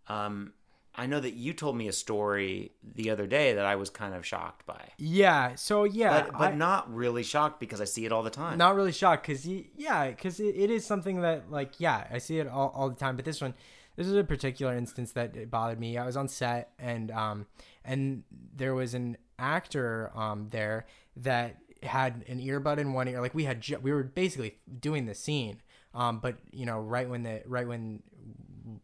Um 0.07 0.53
i 0.95 1.05
know 1.05 1.19
that 1.19 1.33
you 1.33 1.53
told 1.53 1.75
me 1.77 1.87
a 1.87 1.91
story 1.91 2.71
the 2.95 3.09
other 3.11 3.27
day 3.27 3.53
that 3.53 3.65
i 3.65 3.75
was 3.75 3.91
kind 3.91 4.15
of 4.15 4.25
shocked 4.25 4.65
by. 4.65 4.89
Yeah 4.97 5.53
so 5.53 5.83
yeah 5.83 6.23
but 6.23 6.31
but 6.39 6.53
I- 6.53 6.55
not 6.55 6.91
really 6.91 7.21
shocked 7.21 7.59
because 7.59 7.79
i 7.79 7.85
see 7.85 8.05
it 8.05 8.11
all 8.11 8.23
the 8.23 8.31
time. 8.31 8.57
Not 8.57 8.75
really 8.75 8.91
shocked 8.91 9.27
because 9.27 9.45
yeah 9.45 10.07
because 10.09 10.39
it, 10.39 10.55
it 10.55 10.71
is 10.71 10.83
something 10.83 11.21
that 11.21 11.51
like 11.51 11.79
yeah 11.79 12.07
i 12.11 12.17
see 12.17 12.39
it 12.39 12.47
all, 12.47 12.71
all 12.75 12.89
the 12.89 12.95
time. 12.95 13.15
But 13.15 13.25
this 13.25 13.39
one 13.39 13.53
this 13.95 14.07
is 14.07 14.15
a 14.15 14.23
particular 14.23 14.75
instance 14.75 15.11
that 15.13 15.49
bothered 15.49 15.79
me. 15.79 15.97
I 15.97 16.05
was 16.05 16.17
on 16.17 16.27
set 16.27 16.71
and 16.79 17.11
um 17.11 17.47
and 17.85 18.23
there 18.55 18.73
was 18.73 18.93
an 18.93 19.17
actor 19.39 20.11
um 20.15 20.47
there 20.51 20.85
that 21.17 21.57
had 21.81 22.23
an 22.27 22.39
earbud 22.39 22.77
in 22.77 22.93
one 22.93 23.07
ear 23.07 23.19
like 23.21 23.35
we 23.35 23.43
had 23.43 23.61
ju- 23.61 23.79
we 23.81 23.91
were 23.91 24.03
basically 24.03 24.57
doing 24.79 25.05
the 25.05 25.13
scene 25.13 25.61
um 25.93 26.19
but 26.19 26.37
you 26.51 26.65
know 26.65 26.79
right 26.79 27.09
when 27.09 27.23
the 27.23 27.41
right 27.45 27.67
when 27.67 28.01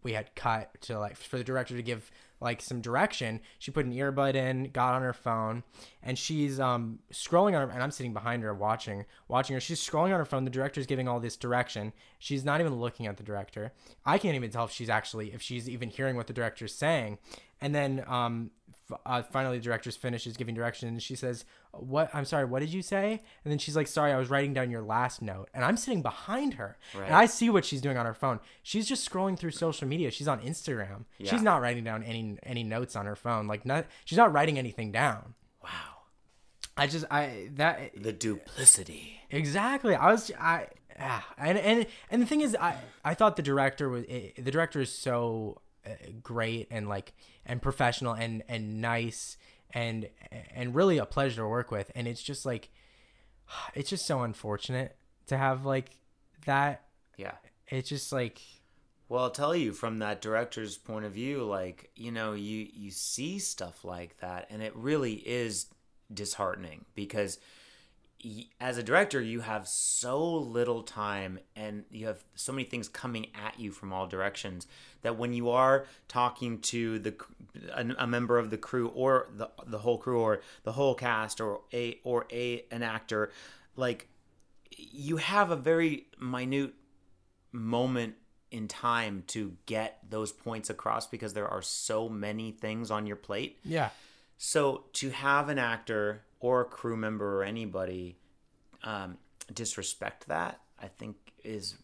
we 0.03 0.11
had 0.13 0.35
cut 0.35 0.69
to 0.81 0.99
like 0.99 1.15
for 1.15 1.37
the 1.37 1.43
director 1.43 1.75
to 1.75 1.81
give 1.81 2.11
like 2.41 2.61
some 2.61 2.81
direction 2.81 3.39
she 3.57 3.71
put 3.71 3.85
an 3.85 3.93
earbud 3.93 4.35
in 4.35 4.69
got 4.71 4.93
on 4.93 5.01
her 5.01 5.13
phone 5.13 5.63
and 6.03 6.17
she's 6.17 6.59
um 6.59 6.99
scrolling 7.11 7.59
on 7.59 7.67
her 7.67 7.69
and 7.69 7.83
i'm 7.83 7.91
sitting 7.91 8.13
behind 8.13 8.43
her 8.43 8.53
watching 8.53 9.05
watching 9.29 9.53
her. 9.53 9.59
She's 9.59 9.79
scrolling 9.79 10.11
on 10.11 10.19
her 10.19 10.25
phone. 10.25 10.43
The 10.43 10.49
director's 10.49 10.85
giving 10.85 11.07
all 11.07 11.19
this 11.19 11.37
direction. 11.37 11.93
She's 12.17 12.43
not 12.43 12.59
even 12.59 12.75
looking 12.75 13.07
at 13.07 13.15
the 13.17 13.23
director. 13.23 13.71
I 14.05 14.17
can't 14.17 14.35
even 14.35 14.49
tell 14.49 14.65
if 14.65 14.71
she's 14.71 14.89
actually 14.89 15.31
if 15.33 15.41
she's 15.41 15.69
even 15.69 15.89
hearing 15.89 16.15
what 16.17 16.27
the 16.27 16.33
director's 16.33 16.73
saying 16.73 17.19
and 17.61 17.73
then 17.75 18.03
um 18.07 18.51
f- 18.91 18.99
uh, 19.05 19.21
finally 19.21 19.57
the 19.57 19.63
director's 19.63 19.95
finishes 19.95 20.37
giving 20.37 20.55
directions. 20.55 21.03
she 21.03 21.15
says 21.15 21.45
what 21.71 22.09
i'm 22.13 22.25
sorry 22.25 22.45
what 22.45 22.59
did 22.59 22.73
you 22.73 22.81
say? 22.81 23.21
And 23.43 23.51
then 23.51 23.57
she's 23.59 23.75
like 23.75 23.87
sorry 23.87 24.11
i 24.11 24.17
was 24.17 24.29
writing 24.29 24.53
down 24.53 24.71
your 24.71 24.81
last 24.81 25.21
note. 25.21 25.49
And 25.53 25.63
i'm 25.63 25.77
sitting 25.77 26.01
behind 26.01 26.55
her. 26.55 26.77
Right. 26.95 27.05
and 27.05 27.15
i 27.15 27.25
see 27.25 27.49
what 27.49 27.65
she's 27.65 27.81
doing 27.81 27.97
on 27.97 28.05
her 28.05 28.13
phone. 28.13 28.39
She's 28.63 28.87
just 28.87 29.07
scrolling 29.09 29.37
through 29.37 29.51
social 29.51 29.87
media. 29.87 30.09
She's 30.11 30.27
on 30.27 30.39
instagram. 30.41 31.05
Yeah. 31.17 31.31
she's 31.31 31.41
not 31.43 31.61
writing 31.61 31.83
down 31.83 32.03
any 32.03 32.37
any 32.43 32.63
notes 32.63 32.95
on 32.95 33.05
her 33.05 33.15
phone. 33.15 33.47
Like 33.47 33.65
not 33.65 33.85
she's 34.05 34.17
not 34.17 34.33
writing 34.33 34.57
anything 34.57 34.91
down. 34.91 35.35
Wow. 35.63 35.69
I 36.77 36.87
just 36.87 37.05
i 37.11 37.49
that 37.55 37.91
the 38.01 38.13
duplicity. 38.13 39.19
Exactly. 39.29 39.93
I 39.95 40.11
was 40.11 40.31
I 40.39 40.67
ah, 40.99 41.27
and 41.37 41.57
and 41.57 41.85
and 42.09 42.21
the 42.21 42.25
thing 42.25 42.41
is 42.41 42.55
I 42.59 42.77
I 43.03 43.13
thought 43.13 43.35
the 43.35 43.41
director 43.43 43.89
was 43.89 44.05
eh, 44.09 44.29
the 44.37 44.49
director 44.51 44.79
is 44.81 44.91
so 44.91 45.61
Uh, 45.85 45.91
great 46.21 46.67
and 46.71 46.89
like 46.89 47.13
and 47.45 47.61
professional 47.61 48.13
and 48.13 48.43
and 48.47 48.81
nice 48.81 49.37
and 49.71 50.09
and 50.53 50.75
really 50.75 50.97
a 50.97 51.05
pleasure 51.05 51.41
to 51.41 51.47
work 51.47 51.71
with. 51.71 51.91
And 51.95 52.07
it's 52.07 52.21
just 52.21 52.45
like 52.45 52.69
it's 53.75 53.89
just 53.89 54.05
so 54.05 54.21
unfortunate 54.21 54.97
to 55.27 55.37
have 55.37 55.65
like 55.65 55.97
that. 56.45 56.85
Yeah. 57.17 57.33
It's 57.67 57.89
just 57.89 58.11
like 58.11 58.41
well 59.09 59.23
i'll 59.23 59.31
tell 59.31 59.55
you 59.55 59.73
from 59.73 59.99
that 59.99 60.21
director's 60.21 60.77
point 60.77 61.03
of 61.03 61.11
view 61.11 61.43
like 61.43 61.89
you 61.95 62.11
know 62.11 62.33
you 62.33 62.67
you 62.71 62.91
see 62.91 63.39
stuff 63.39 63.83
like 63.83 64.17
that 64.19 64.45
and 64.49 64.61
it 64.61 64.75
really 64.75 65.13
is 65.13 65.65
disheartening 66.13 66.85
because 66.95 67.39
as 68.59 68.77
a 68.77 68.83
director 68.83 69.21
you 69.21 69.39
have 69.39 69.67
so 69.67 70.35
little 70.35 70.83
time 70.83 71.39
and 71.55 71.85
you 71.89 72.05
have 72.05 72.23
so 72.35 72.51
many 72.51 72.65
things 72.65 72.89
coming 72.89 73.27
at 73.33 73.57
you 73.59 73.71
from 73.71 73.93
all 73.93 74.07
directions 74.07 74.67
that 75.03 75.17
when 75.17 75.31
you 75.31 75.49
are 75.49 75.85
talking 76.07 76.59
to 76.59 76.99
the 76.99 77.15
a, 77.73 77.85
a 77.99 78.07
member 78.07 78.37
of 78.37 78.49
the 78.49 78.57
crew 78.57 78.89
or 78.89 79.29
the 79.35 79.49
the 79.65 79.79
whole 79.79 79.97
crew 79.97 80.19
or 80.19 80.41
the 80.63 80.73
whole 80.73 80.95
cast 80.95 81.39
or 81.39 81.61
a 81.73 81.97
or 82.03 82.25
a 82.31 82.65
an 82.71 82.83
actor 82.83 83.31
like 83.77 84.07
you 84.77 85.17
have 85.17 85.49
a 85.51 85.55
very 85.55 86.07
minute 86.19 86.73
moment 87.51 88.15
in 88.51 88.67
time 88.67 89.23
to 89.27 89.55
get 89.65 89.99
those 90.09 90.31
points 90.31 90.69
across 90.69 91.07
because 91.07 91.33
there 91.33 91.47
are 91.47 91.61
so 91.61 92.09
many 92.09 92.51
things 92.51 92.89
on 92.89 93.05
your 93.05 93.15
plate. 93.15 93.59
Yeah. 93.63 93.89
So 94.37 94.85
to 94.93 95.09
have 95.11 95.49
an 95.49 95.59
actor 95.59 96.23
or 96.39 96.61
a 96.61 96.65
crew 96.65 96.95
member 96.95 97.39
or 97.39 97.43
anybody 97.43 98.17
um, 98.83 99.17
disrespect 99.53 100.27
that, 100.27 100.59
I 100.79 100.87
think 100.87 101.15
is 101.43 101.75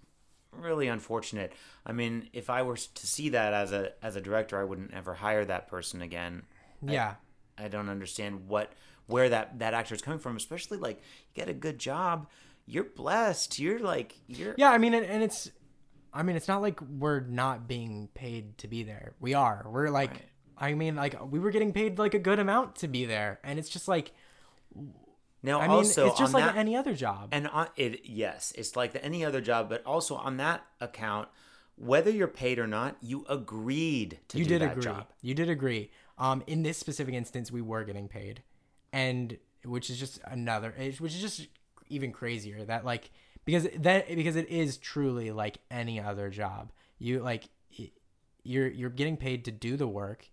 really 0.52 0.88
unfortunate. 0.88 1.54
I 1.86 1.92
mean, 1.92 2.30
if 2.34 2.50
I 2.50 2.62
were 2.62 2.78
to 2.78 3.08
see 3.08 3.30
that 3.30 3.54
as 3.54 3.72
a 3.72 3.92
as 4.02 4.16
a 4.16 4.22
director, 4.22 4.60
I 4.60 4.64
wouldn't 4.64 4.94
ever 4.94 5.14
hire 5.14 5.46
that 5.46 5.68
person 5.68 6.02
again. 6.02 6.44
yeah 6.82 7.16
I 7.58 7.68
don't 7.70 7.90
understand 7.90 8.48
what 8.48 8.74
where 9.08 9.30
that 9.30 9.60
that 9.60 9.74
actor 9.74 9.96
is 9.96 10.02
coming 10.02 10.20
from, 10.20 10.36
especially 10.36 10.78
like 10.78 10.98
you 10.98 11.42
get 11.42 11.50
a 11.50 11.54
good 11.54 11.80
job, 11.80 12.28
you're 12.66 12.84
blessed. 12.86 13.60
You're 13.60 13.80
like 13.80 14.16
you're 14.28 14.56
yeah 14.58 14.72
I 14.72 14.78
mean 14.78 14.94
and, 14.94 15.06
and 15.06 15.24
it's 15.24 15.52
I 16.14 16.24
mean 16.24 16.36
it's 16.38 16.48
not 16.48 16.62
like 16.62 16.80
we're 16.82 17.20
not 17.22 17.68
being 17.68 18.10
paid 18.14 18.58
to 18.60 18.68
be 18.70 18.84
there 18.84 19.14
we 19.20 19.34
are 19.34 19.66
we're 19.70 19.90
like 19.90 20.12
Right. 20.12 20.22
I 20.58 20.74
mean 20.74 20.96
like 20.96 21.16
we 21.30 21.40
were 21.40 21.52
getting 21.52 21.74
paid 21.74 22.00
like 22.00 22.14
a 22.14 22.20
good 22.20 22.40
amount 22.40 22.78
to 22.78 22.88
be 22.88 23.04
there 23.06 23.40
and 23.44 23.60
it's 23.60 23.68
just 23.70 23.88
like 23.90 24.14
now 25.44 25.60
I 25.60 25.68
mean, 25.68 25.78
also 25.78 26.08
it's 26.08 26.20
just 26.20 26.34
like 26.34 26.46
that, 26.46 26.56
any 26.56 26.76
other 26.76 26.94
job. 26.94 27.30
And 27.32 27.48
on 27.48 27.68
it, 27.76 28.02
yes, 28.06 28.52
it's 28.58 28.76
like 28.76 28.98
any 29.02 29.24
other 29.24 29.42
job, 29.42 29.70
but 29.70 29.86
also 29.86 30.16
on 30.16 30.38
that 30.38 30.66
account, 30.82 31.28
whether 31.76 32.10
you're 32.10 32.28
paid 32.28 32.58
or 32.58 32.68
not, 32.68 32.98
you 33.02 33.26
agreed 33.30 34.20
to 34.30 34.40
you 34.40 34.46
did 34.46 34.62
agree. 34.62 34.84
job. 34.84 35.08
You 35.22 35.34
did 35.34 35.50
agree. 35.50 35.92
Um, 36.18 36.44
in 36.48 36.64
this 36.64 36.78
specific 36.78 37.14
instance, 37.14 37.52
we 37.52 37.62
were 37.62 37.84
getting 37.84 38.08
paid, 38.08 38.42
and 38.92 39.38
which 39.64 39.90
is 39.90 40.00
just 40.00 40.20
another, 40.26 40.74
which 41.00 41.14
is 41.14 41.22
just 41.22 41.48
even 41.90 42.12
crazier 42.12 42.64
that 42.66 42.84
like 42.84 43.12
because 43.46 43.68
that 43.78 44.08
because 44.08 44.36
it 44.36 44.50
is 44.50 44.78
truly 44.78 45.32
like 45.32 45.60
any 45.70 46.00
other 46.00 46.30
job. 46.30 46.72
You 46.98 47.22
like 47.22 47.50
you're 48.44 48.68
you're 48.68 48.90
getting 48.90 49.18
paid 49.18 49.46
to 49.46 49.52
do 49.52 49.76
the 49.76 49.88
work. 49.88 50.30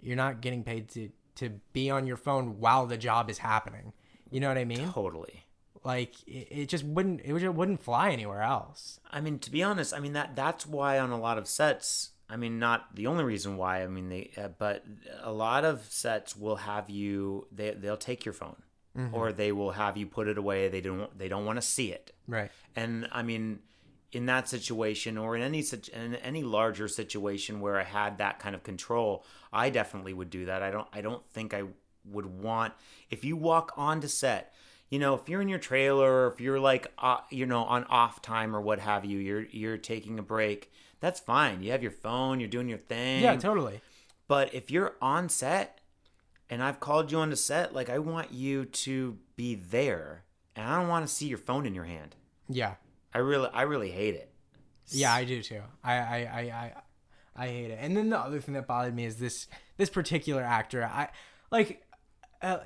You're 0.00 0.16
not 0.16 0.40
getting 0.40 0.64
paid 0.64 0.88
to 0.90 1.10
to 1.36 1.60
be 1.72 1.90
on 1.90 2.06
your 2.06 2.16
phone 2.16 2.58
while 2.60 2.86
the 2.86 2.96
job 2.96 3.30
is 3.30 3.38
happening. 3.38 3.92
You 4.30 4.40
know 4.40 4.48
what 4.48 4.58
I 4.58 4.64
mean? 4.64 4.90
Totally. 4.90 5.44
Like 5.84 6.14
it, 6.26 6.48
it 6.50 6.68
just 6.68 6.84
wouldn't 6.84 7.20
it 7.24 7.38
just 7.38 7.54
wouldn't 7.54 7.80
fly 7.80 8.10
anywhere 8.10 8.42
else. 8.42 9.00
I 9.10 9.20
mean, 9.20 9.38
to 9.40 9.50
be 9.50 9.62
honest, 9.62 9.92
I 9.94 10.00
mean 10.00 10.14
that 10.14 10.34
that's 10.34 10.66
why 10.66 10.98
on 10.98 11.10
a 11.10 11.20
lot 11.20 11.38
of 11.38 11.46
sets. 11.46 12.10
I 12.28 12.36
mean, 12.36 12.58
not 12.58 12.94
the 12.96 13.06
only 13.06 13.22
reason 13.22 13.58
why. 13.58 13.82
I 13.82 13.86
mean, 13.86 14.08
they 14.08 14.30
uh, 14.36 14.48
but 14.58 14.84
a 15.22 15.30
lot 15.30 15.64
of 15.64 15.84
sets 15.90 16.34
will 16.34 16.56
have 16.56 16.88
you. 16.88 17.46
They 17.52 17.72
they'll 17.72 17.98
take 17.98 18.24
your 18.24 18.32
phone, 18.32 18.56
or 19.12 19.30
they 19.32 19.52
will 19.52 19.72
have 19.72 19.96
you 19.98 20.06
put 20.06 20.26
it 20.26 20.38
away. 20.38 20.68
They 20.68 20.80
don't 20.80 21.16
they 21.18 21.28
don't 21.28 21.44
want 21.44 21.58
to 21.58 21.62
see 21.62 21.92
it. 21.92 22.12
Right. 22.26 22.50
And 22.74 23.06
I 23.12 23.22
mean, 23.22 23.60
in 24.14 24.26
that 24.26 24.48
situation 24.48 25.18
or 25.18 25.36
in 25.36 25.42
any 25.42 25.62
such 25.62 25.88
in 25.88 26.14
any 26.16 26.42
larger 26.42 26.88
situation 26.88 27.60
where 27.60 27.78
I 27.78 27.84
had 27.84 28.18
that 28.18 28.38
kind 28.38 28.54
of 28.54 28.62
control, 28.62 29.24
I 29.52 29.70
definitely 29.70 30.14
would 30.14 30.30
do 30.30 30.46
that. 30.46 30.62
I 30.62 30.70
don't 30.70 30.88
I 30.92 31.00
don't 31.00 31.24
think 31.32 31.54
I 31.54 31.64
would 32.04 32.26
want 32.26 32.74
if 33.10 33.24
you 33.24 33.36
walk 33.36 33.72
onto 33.76 34.08
set 34.08 34.52
you 34.90 35.00
know, 35.00 35.14
if 35.14 35.28
you're 35.28 35.40
in 35.40 35.48
your 35.48 35.58
trailer, 35.58 36.26
or 36.26 36.32
if 36.32 36.40
you're 36.40 36.60
like, 36.60 36.86
uh, 36.98 37.16
you 37.28 37.46
know, 37.46 37.64
on 37.64 37.82
off 37.84 38.22
time 38.22 38.54
or 38.54 38.60
what 38.60 38.78
have 38.78 39.04
you, 39.04 39.18
you're 39.18 39.42
you're 39.46 39.76
taking 39.76 40.20
a 40.20 40.22
break. 40.22 40.70
That's 41.00 41.18
fine. 41.18 41.64
You 41.64 41.72
have 41.72 41.82
your 41.82 41.90
phone. 41.90 42.38
You're 42.38 42.48
doing 42.48 42.68
your 42.68 42.78
thing. 42.78 43.22
Yeah, 43.22 43.34
totally. 43.36 43.80
But 44.28 44.54
if 44.54 44.70
you're 44.70 44.94
on 45.02 45.28
set, 45.28 45.80
and 46.48 46.62
I've 46.62 46.80
called 46.80 47.10
you 47.10 47.18
on 47.18 47.30
the 47.30 47.36
set, 47.36 47.74
like 47.74 47.90
I 47.90 47.98
want 47.98 48.32
you 48.32 48.66
to 48.66 49.18
be 49.34 49.56
there, 49.56 50.22
and 50.54 50.64
I 50.64 50.78
don't 50.78 50.88
want 50.88 51.06
to 51.06 51.12
see 51.12 51.26
your 51.26 51.38
phone 51.38 51.66
in 51.66 51.74
your 51.74 51.84
hand. 51.84 52.14
Yeah. 52.48 52.74
I 53.14 53.18
really, 53.18 53.48
I 53.52 53.62
really 53.62 53.90
hate 53.90 54.14
it. 54.14 54.30
Yeah, 54.88 55.14
I 55.14 55.24
do 55.24 55.42
too. 55.42 55.62
I, 55.82 55.94
I, 55.94 56.16
I, 56.16 56.40
I, 56.40 56.72
I 57.36 57.46
hate 57.48 57.70
it. 57.70 57.78
And 57.80 57.96
then 57.96 58.10
the 58.10 58.18
other 58.18 58.40
thing 58.40 58.54
that 58.54 58.66
bothered 58.66 58.94
me 58.94 59.04
is 59.04 59.16
this 59.16 59.46
this 59.76 59.90
particular 59.90 60.42
actor. 60.42 60.84
I 60.84 61.08
like. 61.50 61.82
Uh, 62.42 62.58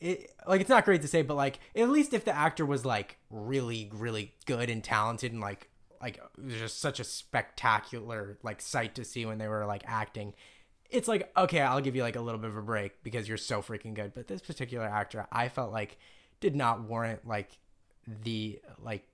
it 0.00 0.32
like 0.46 0.60
it's 0.60 0.70
not 0.70 0.84
great 0.84 1.02
to 1.02 1.08
say, 1.08 1.22
but 1.22 1.36
like 1.36 1.58
at 1.74 1.88
least 1.88 2.14
if 2.14 2.24
the 2.24 2.34
actor 2.34 2.64
was 2.64 2.84
like 2.84 3.18
really 3.30 3.90
really 3.92 4.34
good 4.46 4.70
and 4.70 4.82
talented 4.82 5.32
and 5.32 5.40
like 5.40 5.68
like 6.00 6.20
just 6.46 6.80
such 6.80 7.00
a 7.00 7.04
spectacular 7.04 8.38
like 8.42 8.60
sight 8.60 8.94
to 8.94 9.04
see 9.04 9.26
when 9.26 9.38
they 9.38 9.48
were 9.48 9.66
like 9.66 9.82
acting. 9.86 10.34
It's 10.90 11.08
like 11.08 11.30
okay, 11.36 11.60
I'll 11.60 11.80
give 11.80 11.96
you 11.96 12.02
like 12.02 12.16
a 12.16 12.20
little 12.20 12.40
bit 12.40 12.50
of 12.50 12.56
a 12.56 12.62
break 12.62 13.02
because 13.02 13.28
you're 13.28 13.36
so 13.36 13.60
freaking 13.60 13.94
good. 13.94 14.14
But 14.14 14.28
this 14.28 14.40
particular 14.40 14.86
actor, 14.86 15.26
I 15.32 15.48
felt 15.48 15.72
like 15.72 15.98
did 16.40 16.54
not 16.54 16.82
warrant 16.82 17.26
like 17.26 17.58
the 18.22 18.60
like 18.82 19.04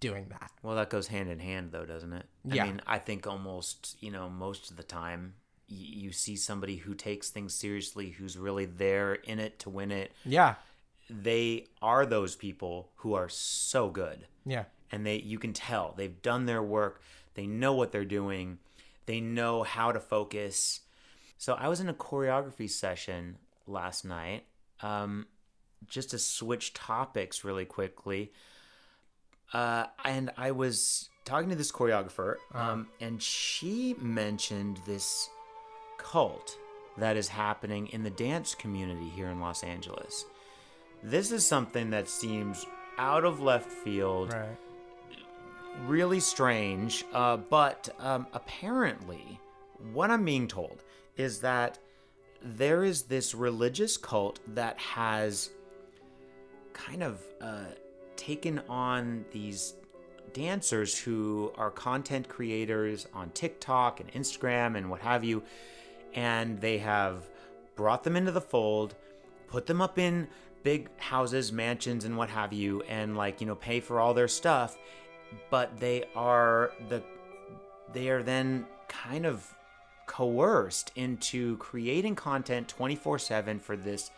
doing 0.00 0.26
that. 0.30 0.50
Well, 0.62 0.76
that 0.76 0.90
goes 0.90 1.08
hand 1.08 1.30
in 1.30 1.38
hand 1.38 1.72
though, 1.72 1.84
doesn't 1.84 2.12
it? 2.12 2.26
Yeah. 2.44 2.64
I 2.64 2.66
mean, 2.66 2.80
I 2.86 2.98
think 2.98 3.26
almost, 3.26 3.96
you 4.00 4.10
know, 4.10 4.28
most 4.28 4.70
of 4.70 4.76
the 4.76 4.82
time 4.82 5.34
you 5.68 6.10
see 6.10 6.36
somebody 6.36 6.76
who 6.76 6.94
takes 6.94 7.30
things 7.30 7.54
seriously, 7.54 8.10
who's 8.10 8.36
really 8.36 8.64
there 8.64 9.14
in 9.14 9.38
it 9.38 9.58
to 9.60 9.70
win 9.70 9.92
it. 9.92 10.12
Yeah. 10.24 10.54
They 11.08 11.66
are 11.80 12.06
those 12.06 12.34
people 12.36 12.90
who 12.96 13.14
are 13.14 13.28
so 13.28 13.88
good. 13.88 14.26
Yeah. 14.44 14.64
And 14.90 15.06
they 15.06 15.16
you 15.16 15.38
can 15.38 15.52
tell 15.52 15.94
they've 15.96 16.20
done 16.22 16.46
their 16.46 16.62
work. 16.62 17.02
They 17.34 17.46
know 17.46 17.74
what 17.74 17.92
they're 17.92 18.04
doing. 18.04 18.58
They 19.06 19.20
know 19.20 19.62
how 19.62 19.92
to 19.92 20.00
focus. 20.00 20.80
So 21.38 21.54
I 21.54 21.68
was 21.68 21.80
in 21.80 21.88
a 21.88 21.94
choreography 21.94 22.68
session 22.68 23.38
last 23.66 24.04
night. 24.04 24.44
Um, 24.82 25.26
just 25.86 26.10
to 26.10 26.18
switch 26.18 26.72
topics 26.74 27.44
really 27.44 27.64
quickly. 27.64 28.32
Uh, 29.52 29.86
and 30.04 30.30
I 30.36 30.52
was 30.52 31.08
talking 31.24 31.48
to 31.50 31.56
this 31.56 31.72
choreographer, 31.72 32.36
um, 32.54 32.88
and 33.00 33.20
she 33.22 33.94
mentioned 33.98 34.80
this 34.86 35.28
cult 35.98 36.56
that 36.96 37.16
is 37.16 37.28
happening 37.28 37.88
in 37.88 38.02
the 38.02 38.10
dance 38.10 38.54
community 38.54 39.08
here 39.08 39.28
in 39.28 39.40
Los 39.40 39.62
Angeles. 39.62 40.24
This 41.02 41.30
is 41.32 41.46
something 41.46 41.90
that 41.90 42.08
seems 42.08 42.66
out 42.98 43.24
of 43.24 43.40
left 43.40 43.70
field, 43.70 44.32
Right. 44.32 44.56
really 45.86 46.20
strange, 46.20 47.04
uh, 47.12 47.36
but 47.38 47.88
um, 47.98 48.26
apparently, 48.32 49.40
what 49.92 50.10
I'm 50.10 50.24
being 50.24 50.46
told 50.46 50.82
is 51.16 51.40
that 51.40 51.78
there 52.42 52.84
is 52.84 53.02
this 53.04 53.34
religious 53.34 53.96
cult 53.96 54.40
that 54.54 54.78
has 54.78 55.50
kind 56.72 57.02
of 57.02 57.20
uh, 57.40 57.64
taken 58.16 58.60
on 58.68 59.24
these 59.32 59.74
dancers 60.32 60.98
who 60.98 61.52
are 61.56 61.70
content 61.70 62.28
creators 62.28 63.06
on 63.14 63.30
TikTok 63.30 64.00
and 64.00 64.12
Instagram 64.12 64.76
and 64.76 64.90
what 64.90 65.00
have 65.00 65.24
you, 65.24 65.42
and 66.14 66.60
they 66.60 66.78
have 66.78 67.28
brought 67.76 68.04
them 68.04 68.16
into 68.16 68.32
the 68.32 68.40
fold, 68.40 68.94
put 69.48 69.66
them 69.66 69.80
up 69.80 69.98
in 69.98 70.28
big 70.62 70.88
houses, 70.98 71.52
mansions, 71.52 72.04
and 72.04 72.16
what 72.16 72.30
have 72.30 72.52
you, 72.52 72.82
and 72.82 73.16
like 73.16 73.40
you 73.40 73.46
know 73.46 73.54
pay 73.54 73.80
for 73.80 74.00
all 74.00 74.14
their 74.14 74.28
stuff, 74.28 74.76
but 75.50 75.78
they 75.80 76.04
are 76.14 76.72
the 76.88 77.02
they 77.92 78.08
are 78.08 78.22
then 78.22 78.66
kind 78.88 79.26
of 79.26 79.54
coerced 80.06 80.92
into 80.96 81.56
creating 81.58 82.16
content 82.16 82.72
24/7 82.76 83.60
for 83.60 83.76
this 83.76 84.10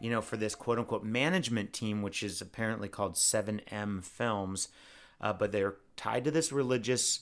you 0.00 0.10
know 0.10 0.20
for 0.20 0.36
this 0.36 0.54
quote 0.54 0.78
unquote 0.78 1.04
management 1.04 1.72
team 1.72 2.02
which 2.02 2.22
is 2.22 2.40
apparently 2.40 2.88
called 2.88 3.14
7M 3.14 4.04
Films 4.04 4.68
uh, 5.20 5.32
but 5.32 5.50
they're 5.52 5.76
tied 5.96 6.24
to 6.24 6.30
this 6.30 6.52
religious 6.52 7.20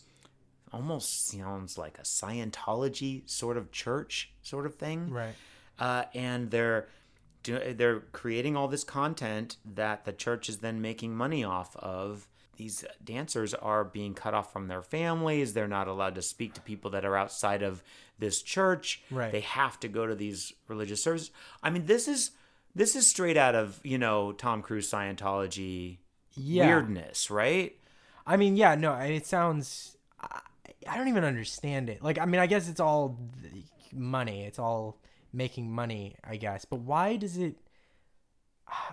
almost 0.72 1.28
sounds 1.28 1.78
like 1.78 1.98
a 1.98 2.02
Scientology 2.02 3.28
sort 3.28 3.56
of 3.56 3.70
church 3.72 4.32
sort 4.42 4.66
of 4.66 4.74
thing 4.74 5.10
Right. 5.10 5.34
uh, 5.78 6.04
and 6.14 6.50
they're 6.50 6.88
do- 7.42 7.74
they're 7.74 8.00
creating 8.12 8.56
all 8.56 8.68
this 8.68 8.84
content 8.84 9.56
that 9.64 10.04
the 10.04 10.12
church 10.12 10.48
is 10.48 10.58
then 10.58 10.80
making 10.80 11.14
money 11.16 11.44
off 11.44 11.76
of. 11.76 12.26
These 12.56 12.84
dancers 13.04 13.52
are 13.54 13.84
being 13.84 14.14
cut 14.14 14.32
off 14.34 14.50
from 14.52 14.66
their 14.66 14.82
families. 14.82 15.52
They're 15.52 15.68
not 15.68 15.88
allowed 15.88 16.14
to 16.14 16.22
speak 16.22 16.54
to 16.54 16.60
people 16.62 16.90
that 16.92 17.04
are 17.04 17.14
outside 17.16 17.62
of 17.62 17.82
this 18.18 18.40
church. 18.42 19.02
Right. 19.10 19.30
They 19.30 19.40
have 19.42 19.78
to 19.80 19.88
go 19.88 20.06
to 20.06 20.14
these 20.14 20.54
religious 20.66 21.02
services. 21.02 21.30
I 21.62 21.68
mean, 21.70 21.84
this 21.84 22.08
is 22.08 22.30
this 22.76 22.94
is 22.94 23.06
straight 23.08 23.36
out 23.36 23.54
of 23.54 23.80
you 23.82 23.98
know 23.98 24.32
Tom 24.32 24.62
Cruise 24.62 24.88
Scientology 24.90 25.98
Yeah. 26.34 26.66
weirdness, 26.66 27.30
right? 27.30 27.74
I 28.26 28.36
mean, 28.36 28.56
yeah, 28.56 28.74
no, 28.74 28.92
and 28.92 29.12
it 29.12 29.26
sounds. 29.26 29.96
I, 30.20 30.40
I 30.88 30.96
don't 30.96 31.08
even 31.08 31.24
understand 31.24 31.88
it. 31.88 32.02
Like, 32.02 32.18
I 32.18 32.26
mean, 32.26 32.40
I 32.40 32.46
guess 32.46 32.68
it's 32.68 32.80
all 32.80 33.18
money. 33.92 34.44
It's 34.44 34.58
all 34.58 35.00
making 35.32 35.70
money, 35.70 36.16
I 36.22 36.36
guess. 36.36 36.64
But 36.64 36.80
why 36.80 37.16
does 37.16 37.36
it? 37.38 37.56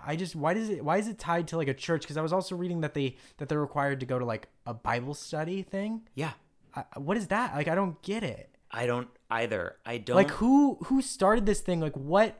I 0.06 0.14
just 0.14 0.36
why 0.36 0.54
does 0.54 0.68
it 0.70 0.84
why 0.84 0.98
is 0.98 1.08
it 1.08 1.18
tied 1.18 1.48
to 1.48 1.56
like 1.56 1.68
a 1.68 1.74
church? 1.74 2.02
Because 2.02 2.16
I 2.16 2.22
was 2.22 2.32
also 2.32 2.54
reading 2.56 2.80
that 2.82 2.94
they 2.94 3.16
that 3.38 3.48
they're 3.48 3.60
required 3.60 4.00
to 4.00 4.06
go 4.06 4.18
to 4.18 4.24
like 4.24 4.48
a 4.66 4.72
Bible 4.72 5.14
study 5.14 5.62
thing. 5.62 6.02
Yeah, 6.14 6.32
I, 6.74 6.84
what 6.96 7.16
is 7.16 7.26
that? 7.28 7.54
Like, 7.54 7.68
I 7.68 7.74
don't 7.74 8.00
get 8.02 8.22
it. 8.22 8.50
I 8.70 8.86
don't 8.86 9.08
either. 9.30 9.76
I 9.84 9.98
don't 9.98 10.16
Like, 10.16 10.30
who 10.30 10.78
who 10.84 11.02
started 11.02 11.44
this 11.44 11.60
thing? 11.60 11.80
Like, 11.80 11.96
what? 11.96 12.38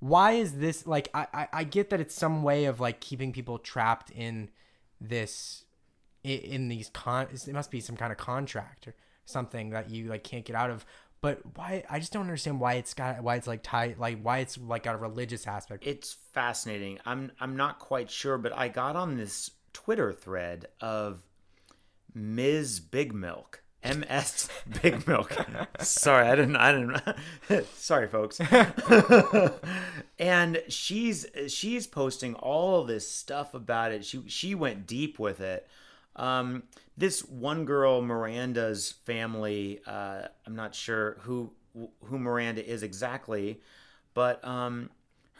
Why 0.00 0.32
is 0.32 0.54
this 0.54 0.86
like? 0.86 1.08
I 1.14 1.26
I, 1.32 1.48
I 1.52 1.64
get 1.64 1.90
that 1.90 2.00
it's 2.00 2.14
some 2.14 2.42
way 2.42 2.66
of 2.66 2.80
like 2.80 3.00
keeping 3.00 3.32
people 3.32 3.58
trapped 3.58 4.10
in 4.10 4.50
this 5.00 5.64
in 6.24 6.68
these 6.68 6.90
con 6.90 7.28
it 7.30 7.52
must 7.52 7.70
be 7.70 7.80
some 7.80 7.96
kind 7.96 8.10
of 8.10 8.18
contract 8.18 8.88
or 8.88 8.94
something 9.26 9.70
that 9.70 9.90
you 9.90 10.06
like 10.08 10.24
can't 10.24 10.44
get 10.44 10.56
out 10.56 10.70
of 10.70 10.84
but 11.20 11.40
why 11.56 11.84
i 11.88 12.00
just 12.00 12.12
don't 12.12 12.22
understand 12.22 12.58
why 12.58 12.74
it's 12.74 12.94
got 12.94 13.22
why 13.22 13.36
it's 13.36 13.46
like 13.46 13.62
tied 13.62 13.96
like 13.96 14.18
why 14.22 14.38
it's 14.38 14.58
like 14.58 14.82
got 14.82 14.96
a 14.96 14.98
religious 14.98 15.46
aspect 15.46 15.86
it's 15.86 16.16
fascinating. 16.36 16.98
I'm 17.06 17.32
I'm 17.40 17.56
not 17.56 17.78
quite 17.78 18.10
sure, 18.10 18.36
but 18.36 18.52
I 18.52 18.68
got 18.68 18.94
on 18.94 19.16
this 19.16 19.50
Twitter 19.72 20.12
thread 20.12 20.66
of 20.82 21.22
Ms. 22.14 22.78
Big 22.78 23.14
Milk. 23.14 23.62
MS 23.94 24.48
Big 24.82 25.06
Milk. 25.06 25.36
Sorry, 25.80 26.26
I 26.26 26.34
didn't 26.36 26.56
I 26.56 26.72
didn't 26.72 27.66
Sorry 27.74 28.08
folks. 28.08 28.40
and 30.18 30.62
she's 30.68 31.26
she's 31.48 31.86
posting 31.86 32.34
all 32.34 32.84
this 32.84 33.10
stuff 33.10 33.54
about 33.54 33.92
it. 33.92 34.04
She 34.04 34.22
she 34.26 34.54
went 34.54 34.86
deep 34.86 35.18
with 35.18 35.40
it. 35.40 35.68
Um, 36.16 36.62
this 36.96 37.20
one 37.20 37.66
girl, 37.66 38.00
Miranda's 38.00 38.92
family, 39.04 39.80
uh, 39.86 40.22
I'm 40.46 40.56
not 40.56 40.74
sure 40.74 41.18
who 41.20 41.52
who 42.04 42.18
Miranda 42.18 42.66
is 42.66 42.82
exactly, 42.82 43.60
but 44.14 44.42
um, 44.46 44.90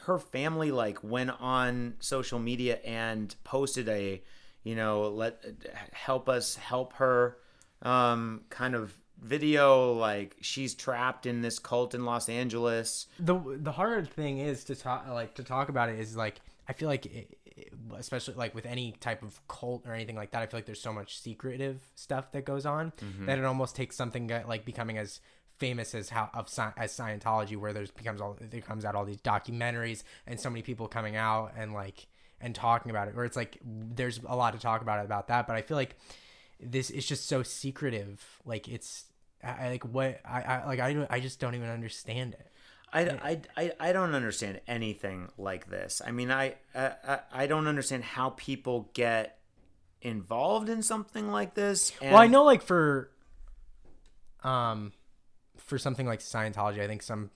her 0.05 0.19
family 0.19 0.71
like 0.71 1.03
went 1.03 1.31
on 1.41 1.95
social 1.99 2.39
media 2.39 2.77
and 2.85 3.35
posted 3.43 3.89
a, 3.89 4.23
you 4.63 4.75
know, 4.75 5.09
let 5.09 5.43
help 5.93 6.29
us 6.29 6.57
help 6.57 6.93
her, 6.95 7.39
um, 7.83 8.43
kind 8.51 8.75
of 8.75 8.95
video 9.23 9.93
like 9.93 10.37
she's 10.43 10.75
trapped 10.75 11.25
in 11.27 11.41
this 11.41 11.59
cult 11.59 11.95
in 11.95 12.05
Los 12.05 12.29
Angeles. 12.29 13.07
the 13.19 13.39
the 13.61 13.73
hard 13.73 14.09
thing 14.11 14.39
is 14.39 14.65
to 14.65 14.75
talk 14.75 15.07
like 15.09 15.35
to 15.35 15.43
talk 15.43 15.69
about 15.71 15.89
it 15.89 15.99
is 15.99 16.17
like 16.17 16.41
i 16.69 16.73
feel 16.75 16.89
like 16.89 17.07
it, 17.07 17.39
it- 17.47 17.73
especially 17.97 18.35
like 18.35 18.55
with 18.55 18.67
any 18.67 18.93
type 19.01 19.23
of 19.23 19.41
cult 19.49 19.83
or 19.87 19.95
anything 19.95 20.17
like 20.17 20.31
that 20.33 20.43
i 20.43 20.47
feel 20.47 20.59
like 20.59 20.67
there's 20.67 20.81
so 20.83 20.93
much 20.93 21.19
secretive 21.19 21.81
stuff 21.95 22.31
that 22.33 22.45
goes 22.45 22.67
on 22.67 22.93
that 23.25 23.39
it 23.39 23.45
almost 23.47 23.75
takes 23.75 23.97
something 23.97 24.31
like 24.47 24.67
becoming 24.67 24.99
as 24.99 25.21
famous 25.59 25.95
as 25.95 26.11
how 26.11 26.29
of 26.35 26.47
as 26.77 26.93
scientology 26.95 27.57
where 27.57 27.73
there's 27.73 27.91
becomes 27.91 28.21
all 28.21 28.37
there 28.39 28.61
comes 28.61 28.85
out 28.85 28.95
all 28.95 29.07
these 29.07 29.23
documentaries 29.23 30.03
and 30.27 30.39
so 30.39 30.51
many 30.51 30.61
people 30.61 30.87
coming 30.89 31.17
out 31.17 31.53
and 31.57 31.73
like 31.73 32.07
and 32.43 32.55
talking 32.55 32.91
about 32.91 33.09
it 33.09 33.17
where 33.17 33.25
it's 33.25 33.37
like 33.37 33.57
there's 33.65 34.21
a 34.27 34.37
lot 34.37 34.53
to 34.53 34.59
talk 34.59 34.83
about 34.83 35.03
about 35.03 35.29
that 35.29 35.47
but 35.47 35.57
i 35.57 35.63
feel 35.63 35.79
like 35.79 35.97
this 36.61 36.91
is 36.91 37.07
just 37.07 37.29
so 37.29 37.43
secretive 37.43 38.25
like 38.45 38.69
it's 38.69 39.05
I, 39.45 39.69
like 39.71 39.85
what 39.85 40.21
I, 40.25 40.41
I 40.43 40.67
like 40.67 40.81
I, 40.81 40.93
don't- 40.95 41.11
I 41.11 41.21
just 41.21 41.39
don't 41.41 41.55
even 41.55 41.69
understand 41.69 42.35
it 42.35 42.51
I, 42.93 43.01
I, 43.01 43.41
I, 43.57 43.73
I 43.81 43.93
don't 43.93 44.15
understand 44.15 44.61
anything 44.69 45.29
like 45.37 45.69
this. 45.69 46.01
I 46.07 46.13
mean, 46.13 46.31
I, 46.31 46.55
I, 46.75 47.19
I- 47.33 47.47
don't 47.47 47.67
understand 47.67 48.05
how 48.05 48.31
people 48.31 48.91
get 48.95 49.39
involved 50.01 50.69
in 50.69 50.83
something 50.83 51.31
like 51.31 51.55
this. 51.55 51.93
And 52.01 52.13
well, 52.13 52.23
I 52.23 52.29
know 52.29 52.45
like 52.45 52.63
for 52.63 53.11
um 54.45 54.93
for 55.59 55.79
something 55.79 56.07
like 56.07 56.21
Scientology, 56.21 56.81
I 56.81 56.87
think 56.87 57.03
some 57.03 57.31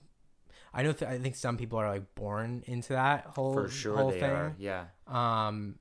I 0.73 0.83
know 0.83 0.93
th- 0.93 1.11
I 1.11 1.17
think 1.19 1.35
some 1.35 1.57
people 1.57 1.77
are 1.79 1.89
like 1.89 2.15
born 2.15 2.63
into 2.65 2.93
that 2.93 3.25
whole 3.25 3.53
for 3.53 3.67
sure 3.67 3.97
whole 3.97 4.11
they 4.11 4.21
thing. 4.21 4.31
are. 4.31 4.55
Yeah. 4.57 4.85
Um, 5.05 5.75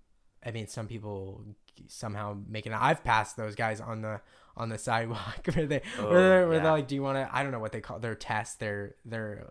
I 0.44 0.50
mean, 0.50 0.66
some 0.66 0.88
people 0.88 1.44
somehow 1.88 2.37
making. 2.49 2.73
it. 2.73 2.79
I've 2.81 3.03
passed 3.05 3.37
those 3.37 3.55
guys 3.55 3.81
on 3.81 4.03
the 4.03 4.21
on 4.57 4.69
the 4.69 4.79
sidewalk 4.79 5.47
where 5.55 5.66
they 5.66 5.83
Oh, 5.99 6.11
where, 6.11 6.12
they're, 6.29 6.47
where 6.49 6.57
yeah. 6.57 6.62
they're 6.62 6.73
like, 6.73 6.88
"Do 6.88 6.95
you 6.95 7.03
want 7.03 7.16
to?" 7.16 7.29
I 7.35 7.43
don't 7.43 7.53
know 7.53 7.61
what 7.61 7.73
they 7.73 7.81
call 7.81 7.99
their 7.99 8.14
test. 8.14 8.61
Their 8.61 8.95
their 9.05 9.51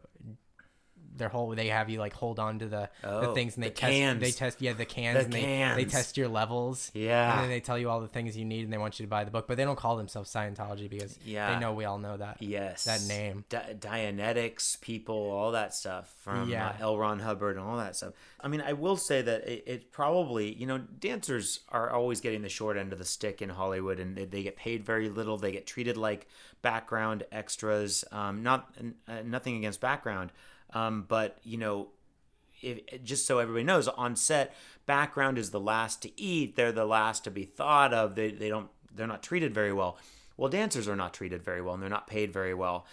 their 1.19 1.29
whole 1.29 1.49
they 1.49 1.67
have 1.67 1.89
you 1.89 1.99
like 1.99 2.13
hold 2.13 2.39
on 2.39 2.57
to 2.59 2.65
the, 2.65 2.89
the 3.03 3.29
Oh, 3.29 3.33
things 3.35 3.55
and 3.55 3.63
they 3.63 3.69
the 3.69 3.75
test 3.75 3.91
cans. 3.91 4.19
they 4.21 4.31
test 4.31 4.61
yeah 4.61 4.73
the 4.73 4.85
cans 4.85 5.17
The 5.19 5.23
and 5.37 5.77
they, 5.77 5.83
they 5.83 5.89
test 5.89 6.17
your 6.17 6.27
levels 6.29 6.89
Yeah. 6.95 7.33
and 7.33 7.43
then 7.43 7.49
they 7.49 7.59
tell 7.59 7.77
you 7.77 7.89
all 7.89 7.99
the 8.01 8.07
things 8.07 8.35
you 8.35 8.45
need 8.45 8.63
and 8.63 8.73
they 8.73 8.77
want 8.79 8.99
you 8.99 9.05
to 9.05 9.09
buy 9.09 9.23
the 9.23 9.31
book 9.31 9.47
but 9.47 9.57
they 9.57 9.63
don't 9.65 9.77
call 9.77 9.97
themselves 9.97 10.33
Scientology 10.33 10.89
because 10.89 11.19
Yeah. 11.23 11.53
they 11.53 11.59
know 11.59 11.73
we 11.73 11.85
all 11.85 11.99
know 11.99 12.17
that 12.17 12.37
Yes. 12.41 12.85
that 12.85 13.01
name 13.07 13.45
Di- 13.49 13.75
Dianetics 13.79 14.79
people, 14.81 15.15
all 15.31 15.51
that 15.51 15.73
stuff 15.73 16.13
from 16.19 16.49
Yeah. 16.49 16.69
uh, 16.69 16.73
L. 16.79 16.97
Ron 16.97 17.19
Hubbard 17.19 17.57
and 17.57 17.65
all 17.65 17.77
that 17.77 17.95
stuff. 17.95 18.13
I 18.41 18.47
mean, 18.47 18.61
I 18.61 18.73
will 18.73 18.97
say 18.97 19.21
that 19.21 19.47
it, 19.47 19.63
it 19.67 19.91
probably, 19.91 20.53
you 20.53 20.65
know, 20.65 20.77
dancers 20.77 21.59
are 21.69 21.89
always 21.89 22.21
getting 22.21 22.41
the 22.41 22.49
short 22.49 22.77
end 22.77 22.93
of 22.93 22.99
the 22.99 23.05
stick 23.05 23.41
in 23.41 23.49
Hollywood 23.49 23.99
and 23.99 24.15
they, 24.15 24.25
they 24.25 24.43
get 24.43 24.55
paid 24.55 24.83
very 24.85 25.09
little. 25.09 25.37
They 25.37 25.51
get 25.51 25.67
treated 25.67 25.97
like 25.97 26.27
background 26.61 27.23
extras. 27.31 28.03
Um, 28.11 28.43
not 28.43 28.73
uh, 29.07 29.21
Nothing 29.25 29.57
against 29.57 29.81
background, 29.81 30.31
um, 30.73 31.05
but, 31.07 31.37
you 31.43 31.57
know, 31.57 31.89
if, 32.61 33.03
just 33.03 33.25
so 33.25 33.39
everybody 33.39 33.63
knows, 33.63 33.87
on 33.87 34.15
set, 34.15 34.55
background 34.85 35.37
is 35.37 35.51
the 35.51 35.59
last 35.59 36.01
to 36.01 36.21
eat. 36.21 36.55
They're 36.55 36.71
the 36.71 36.85
last 36.85 37.23
to 37.23 37.31
be 37.31 37.45
thought 37.45 37.93
of. 37.93 38.15
They, 38.15 38.31
they 38.31 38.49
don't 38.49 38.69
they're 38.93 39.07
not 39.07 39.23
treated 39.23 39.53
very 39.53 39.73
well. 39.73 39.97
Well, 40.37 40.49
dancers 40.49 40.87
are 40.87 40.95
not 40.95 41.13
treated 41.13 41.43
very 41.43 41.61
well, 41.61 41.73
and 41.73 41.83
they're 41.83 41.89
not 41.89 42.07
paid 42.07 42.31
very 42.31 42.53
well. 42.53 42.85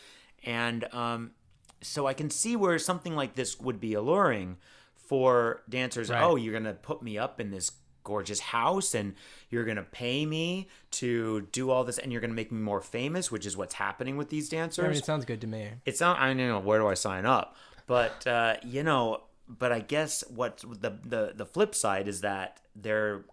And 0.44 0.92
um, 0.92 1.32
so 1.80 2.06
I 2.06 2.14
can 2.14 2.30
see 2.30 2.56
where 2.56 2.78
something 2.78 3.14
like 3.14 3.34
this 3.34 3.58
would 3.60 3.80
be 3.80 3.94
alluring 3.94 4.56
for 4.94 5.62
dancers. 5.68 6.10
Right. 6.10 6.22
Oh, 6.22 6.36
you're 6.36 6.52
gonna 6.52 6.74
put 6.74 7.02
me 7.02 7.18
up 7.18 7.40
in 7.40 7.50
this 7.50 7.72
gorgeous 8.06 8.40
house, 8.40 8.94
and 8.94 9.14
you're 9.50 9.64
gonna 9.64 9.82
pay 9.82 10.24
me 10.24 10.68
to 10.92 11.48
do 11.52 11.70
all 11.70 11.84
this, 11.84 11.98
and 11.98 12.12
you're 12.12 12.20
gonna 12.20 12.40
make 12.42 12.52
me 12.52 12.60
more 12.60 12.80
famous, 12.80 13.30
which 13.30 13.44
is 13.44 13.56
what's 13.56 13.74
happening 13.74 14.16
with 14.16 14.30
these 14.30 14.48
dancers 14.48 14.84
I 14.84 14.88
mean, 14.88 14.98
it 14.98 15.04
sounds 15.04 15.24
good 15.24 15.40
to 15.42 15.46
me. 15.46 15.70
It's 15.84 16.00
not 16.00 16.18
i 16.18 16.28
don't 16.28 16.36
know 16.38 16.60
where 16.60 16.78
do 16.78 16.86
i 16.86 16.94
sign 16.94 17.26
up? 17.26 17.56
But 17.86 18.26
uh, 18.26 18.56
you 18.64 18.82
know 18.82 19.22
but 19.48 19.70
i 19.70 19.78
guess 19.78 20.24
what 20.28 20.64
the, 20.84 20.92
the 21.04 21.32
the 21.36 21.46
flip 21.46 21.72
side 21.72 22.08
is 22.08 22.20
that 22.22 22.60
they're 22.74 23.24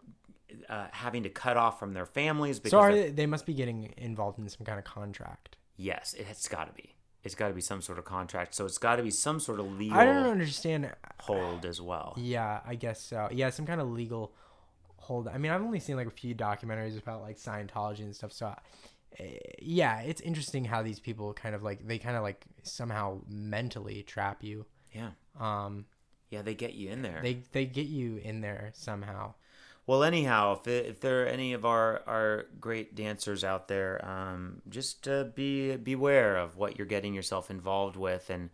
uh, 0.69 0.85
having 0.91 1.23
to 1.23 1.29
cut 1.29 1.57
off 1.57 1.79
from 1.79 1.93
their 1.93 2.05
families 2.05 2.59
because 2.59 2.71
so 2.71 2.95
they, 2.95 3.09
they 3.09 3.25
must 3.25 3.45
be 3.45 3.53
getting 3.53 3.91
involved 3.97 4.37
in 4.37 4.47
some 4.49 4.65
kind 4.65 4.77
of 4.77 4.85
contract. 4.85 5.57
Yes 5.77 6.13
it's 6.17 6.47
got 6.47 6.65
to 6.67 6.73
be. 6.73 6.89
It's 7.23 7.35
got 7.35 7.47
to 7.47 7.53
be 7.53 7.61
some 7.61 7.81
sort 7.81 7.97
of 7.97 8.05
contract 8.05 8.53
so 8.53 8.65
it's 8.65 8.77
got 8.77 8.97
to 8.97 9.03
be 9.03 9.09
some 9.11 9.39
sort 9.39 9.59
of 9.59 9.65
legal 9.79 9.97
I 9.97 10.05
don't 10.05 10.27
understand 10.27 10.91
hold 11.19 11.65
as 11.65 11.81
well. 11.81 12.13
Yeah, 12.17 12.59
I 12.65 12.75
guess 12.75 13.01
so. 13.01 13.29
Yeah, 13.31 13.49
some 13.49 13.65
kind 13.65 13.81
of 13.81 13.89
legal 13.89 14.33
hold. 15.03 15.27
I 15.27 15.37
mean, 15.37 15.51
I've 15.51 15.61
only 15.61 15.79
seen 15.79 15.95
like 15.95 16.07
a 16.07 16.11
few 16.11 16.33
documentaries 16.33 16.97
about 16.97 17.21
like 17.21 17.37
Scientology 17.37 17.99
and 17.99 18.15
stuff. 18.15 18.31
So, 18.31 18.47
uh, 18.47 19.23
yeah, 19.61 19.99
it's 20.01 20.21
interesting 20.21 20.65
how 20.65 20.81
these 20.81 20.99
people 20.99 21.33
kind 21.33 21.53
of 21.55 21.61
like 21.63 21.85
they 21.87 21.97
kind 21.99 22.15
of 22.17 22.23
like 22.23 22.45
somehow 22.63 23.19
mentally 23.27 24.03
trap 24.03 24.43
you. 24.43 24.65
yeah 24.93 25.11
Um, 25.39 25.85
yeah 26.29 26.41
they 26.41 26.55
get 26.55 26.73
you 26.73 26.89
in 26.89 27.03
there 27.03 27.19
they 27.21 27.43
they 27.51 27.65
get 27.65 27.85
you 27.87 28.17
in 28.17 28.41
there 28.41 28.71
somehow. 28.73 29.33
Well, 29.85 30.03
anyhow, 30.03 30.57
if, 30.59 30.67
if 30.67 31.01
there 31.01 31.23
are 31.23 31.27
any 31.27 31.51
of 31.51 31.65
our, 31.65 32.01
our 32.07 32.45
great 32.61 32.95
dancers 32.95 33.43
out 33.43 33.67
there, 33.67 34.03
um, 34.07 34.61
just 34.69 35.05
uh, 35.09 35.25
be 35.25 35.75
beware 35.75 36.37
of 36.37 36.55
what 36.55 36.77
you're 36.77 36.87
getting 36.87 37.13
yourself 37.13 37.51
involved 37.51 37.97
with. 37.97 38.29
And 38.29 38.49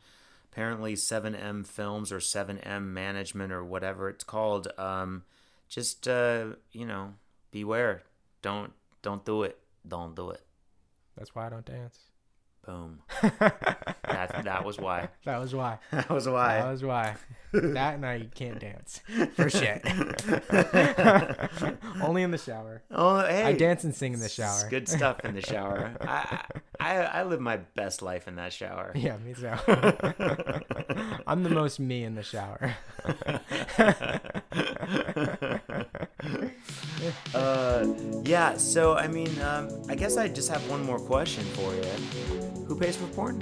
apparently, 0.52 0.96
7M 0.96 1.68
Films 1.68 2.12
or 2.12 2.18
7M 2.18 2.86
Management 2.86 3.54
or 3.54 3.64
whatever 3.64 4.10
it's 4.10 4.24
called, 4.24 4.70
um, 4.80 5.24
just 5.70 6.08
uh, 6.08 6.48
you 6.72 6.86
know, 6.86 7.14
beware. 7.52 8.04
Don't 8.42 8.74
don't 9.02 9.24
do 9.24 9.44
it. 9.44 9.58
Don't 9.88 10.16
do 10.16 10.32
it. 10.32 10.42
That's 11.18 11.34
why 11.36 11.48
I 11.48 11.50
don't 11.50 11.66
dance. 11.66 12.00
Boom. 12.66 13.00
that 13.22 14.42
that 14.44 14.66
was 14.66 14.78
why. 14.78 15.10
That 15.26 15.40
was 15.40 15.56
why. 15.56 15.80
That 15.92 16.10
was 16.10 16.28
why. 16.28 16.58
That 16.60 16.70
was 16.72 16.84
why. 16.84 17.16
that 17.54 17.96
and 17.96 18.06
I 18.06 18.28
can't 18.36 18.60
dance 18.60 19.02
for 19.34 19.50
shit. 19.50 19.82
Only 22.02 22.22
in 22.24 22.32
the 22.32 22.38
shower. 22.38 22.84
Oh, 22.92 23.20
hey. 23.26 23.44
I 23.44 23.54
dance 23.54 23.84
and 23.86 23.96
sing 23.96 24.14
in 24.14 24.20
the 24.20 24.26
It's 24.26 24.36
shower. 24.36 24.70
good 24.70 24.88
stuff 24.88 25.20
in 25.24 25.34
the 25.34 25.42
shower. 25.42 25.96
I, 26.02 26.44
I 26.80 26.96
I 27.02 27.24
live 27.24 27.40
my 27.40 27.58
best 27.58 28.02
life 28.02 28.28
in 28.28 28.36
that 28.36 28.54
shower. 28.54 28.92
Yeah, 28.94 29.18
me 29.18 29.34
too. 29.34 29.48
I'm 31.26 31.44
the 31.44 31.50
most 31.50 31.80
me 31.80 32.04
in 32.04 32.14
the 32.16 32.24
shower. 32.24 32.76
uh, 37.36 37.88
yeah. 38.24 38.58
So 38.58 38.96
I 38.96 39.08
mean, 39.08 39.30
um, 39.42 39.70
I 39.88 39.96
guess 39.96 40.18
I 40.18 40.28
just 40.28 40.50
have 40.50 40.68
one 40.70 40.84
more 40.84 41.00
question 41.00 41.44
for 41.56 41.74
you. 41.74 41.84
Who 42.68 42.76
pays 42.78 42.98
for 42.98 43.08
porn? 43.08 43.42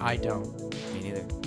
I 0.00 0.16
don't. 0.16 0.52
Me 0.94 1.00
neither. 1.00 1.45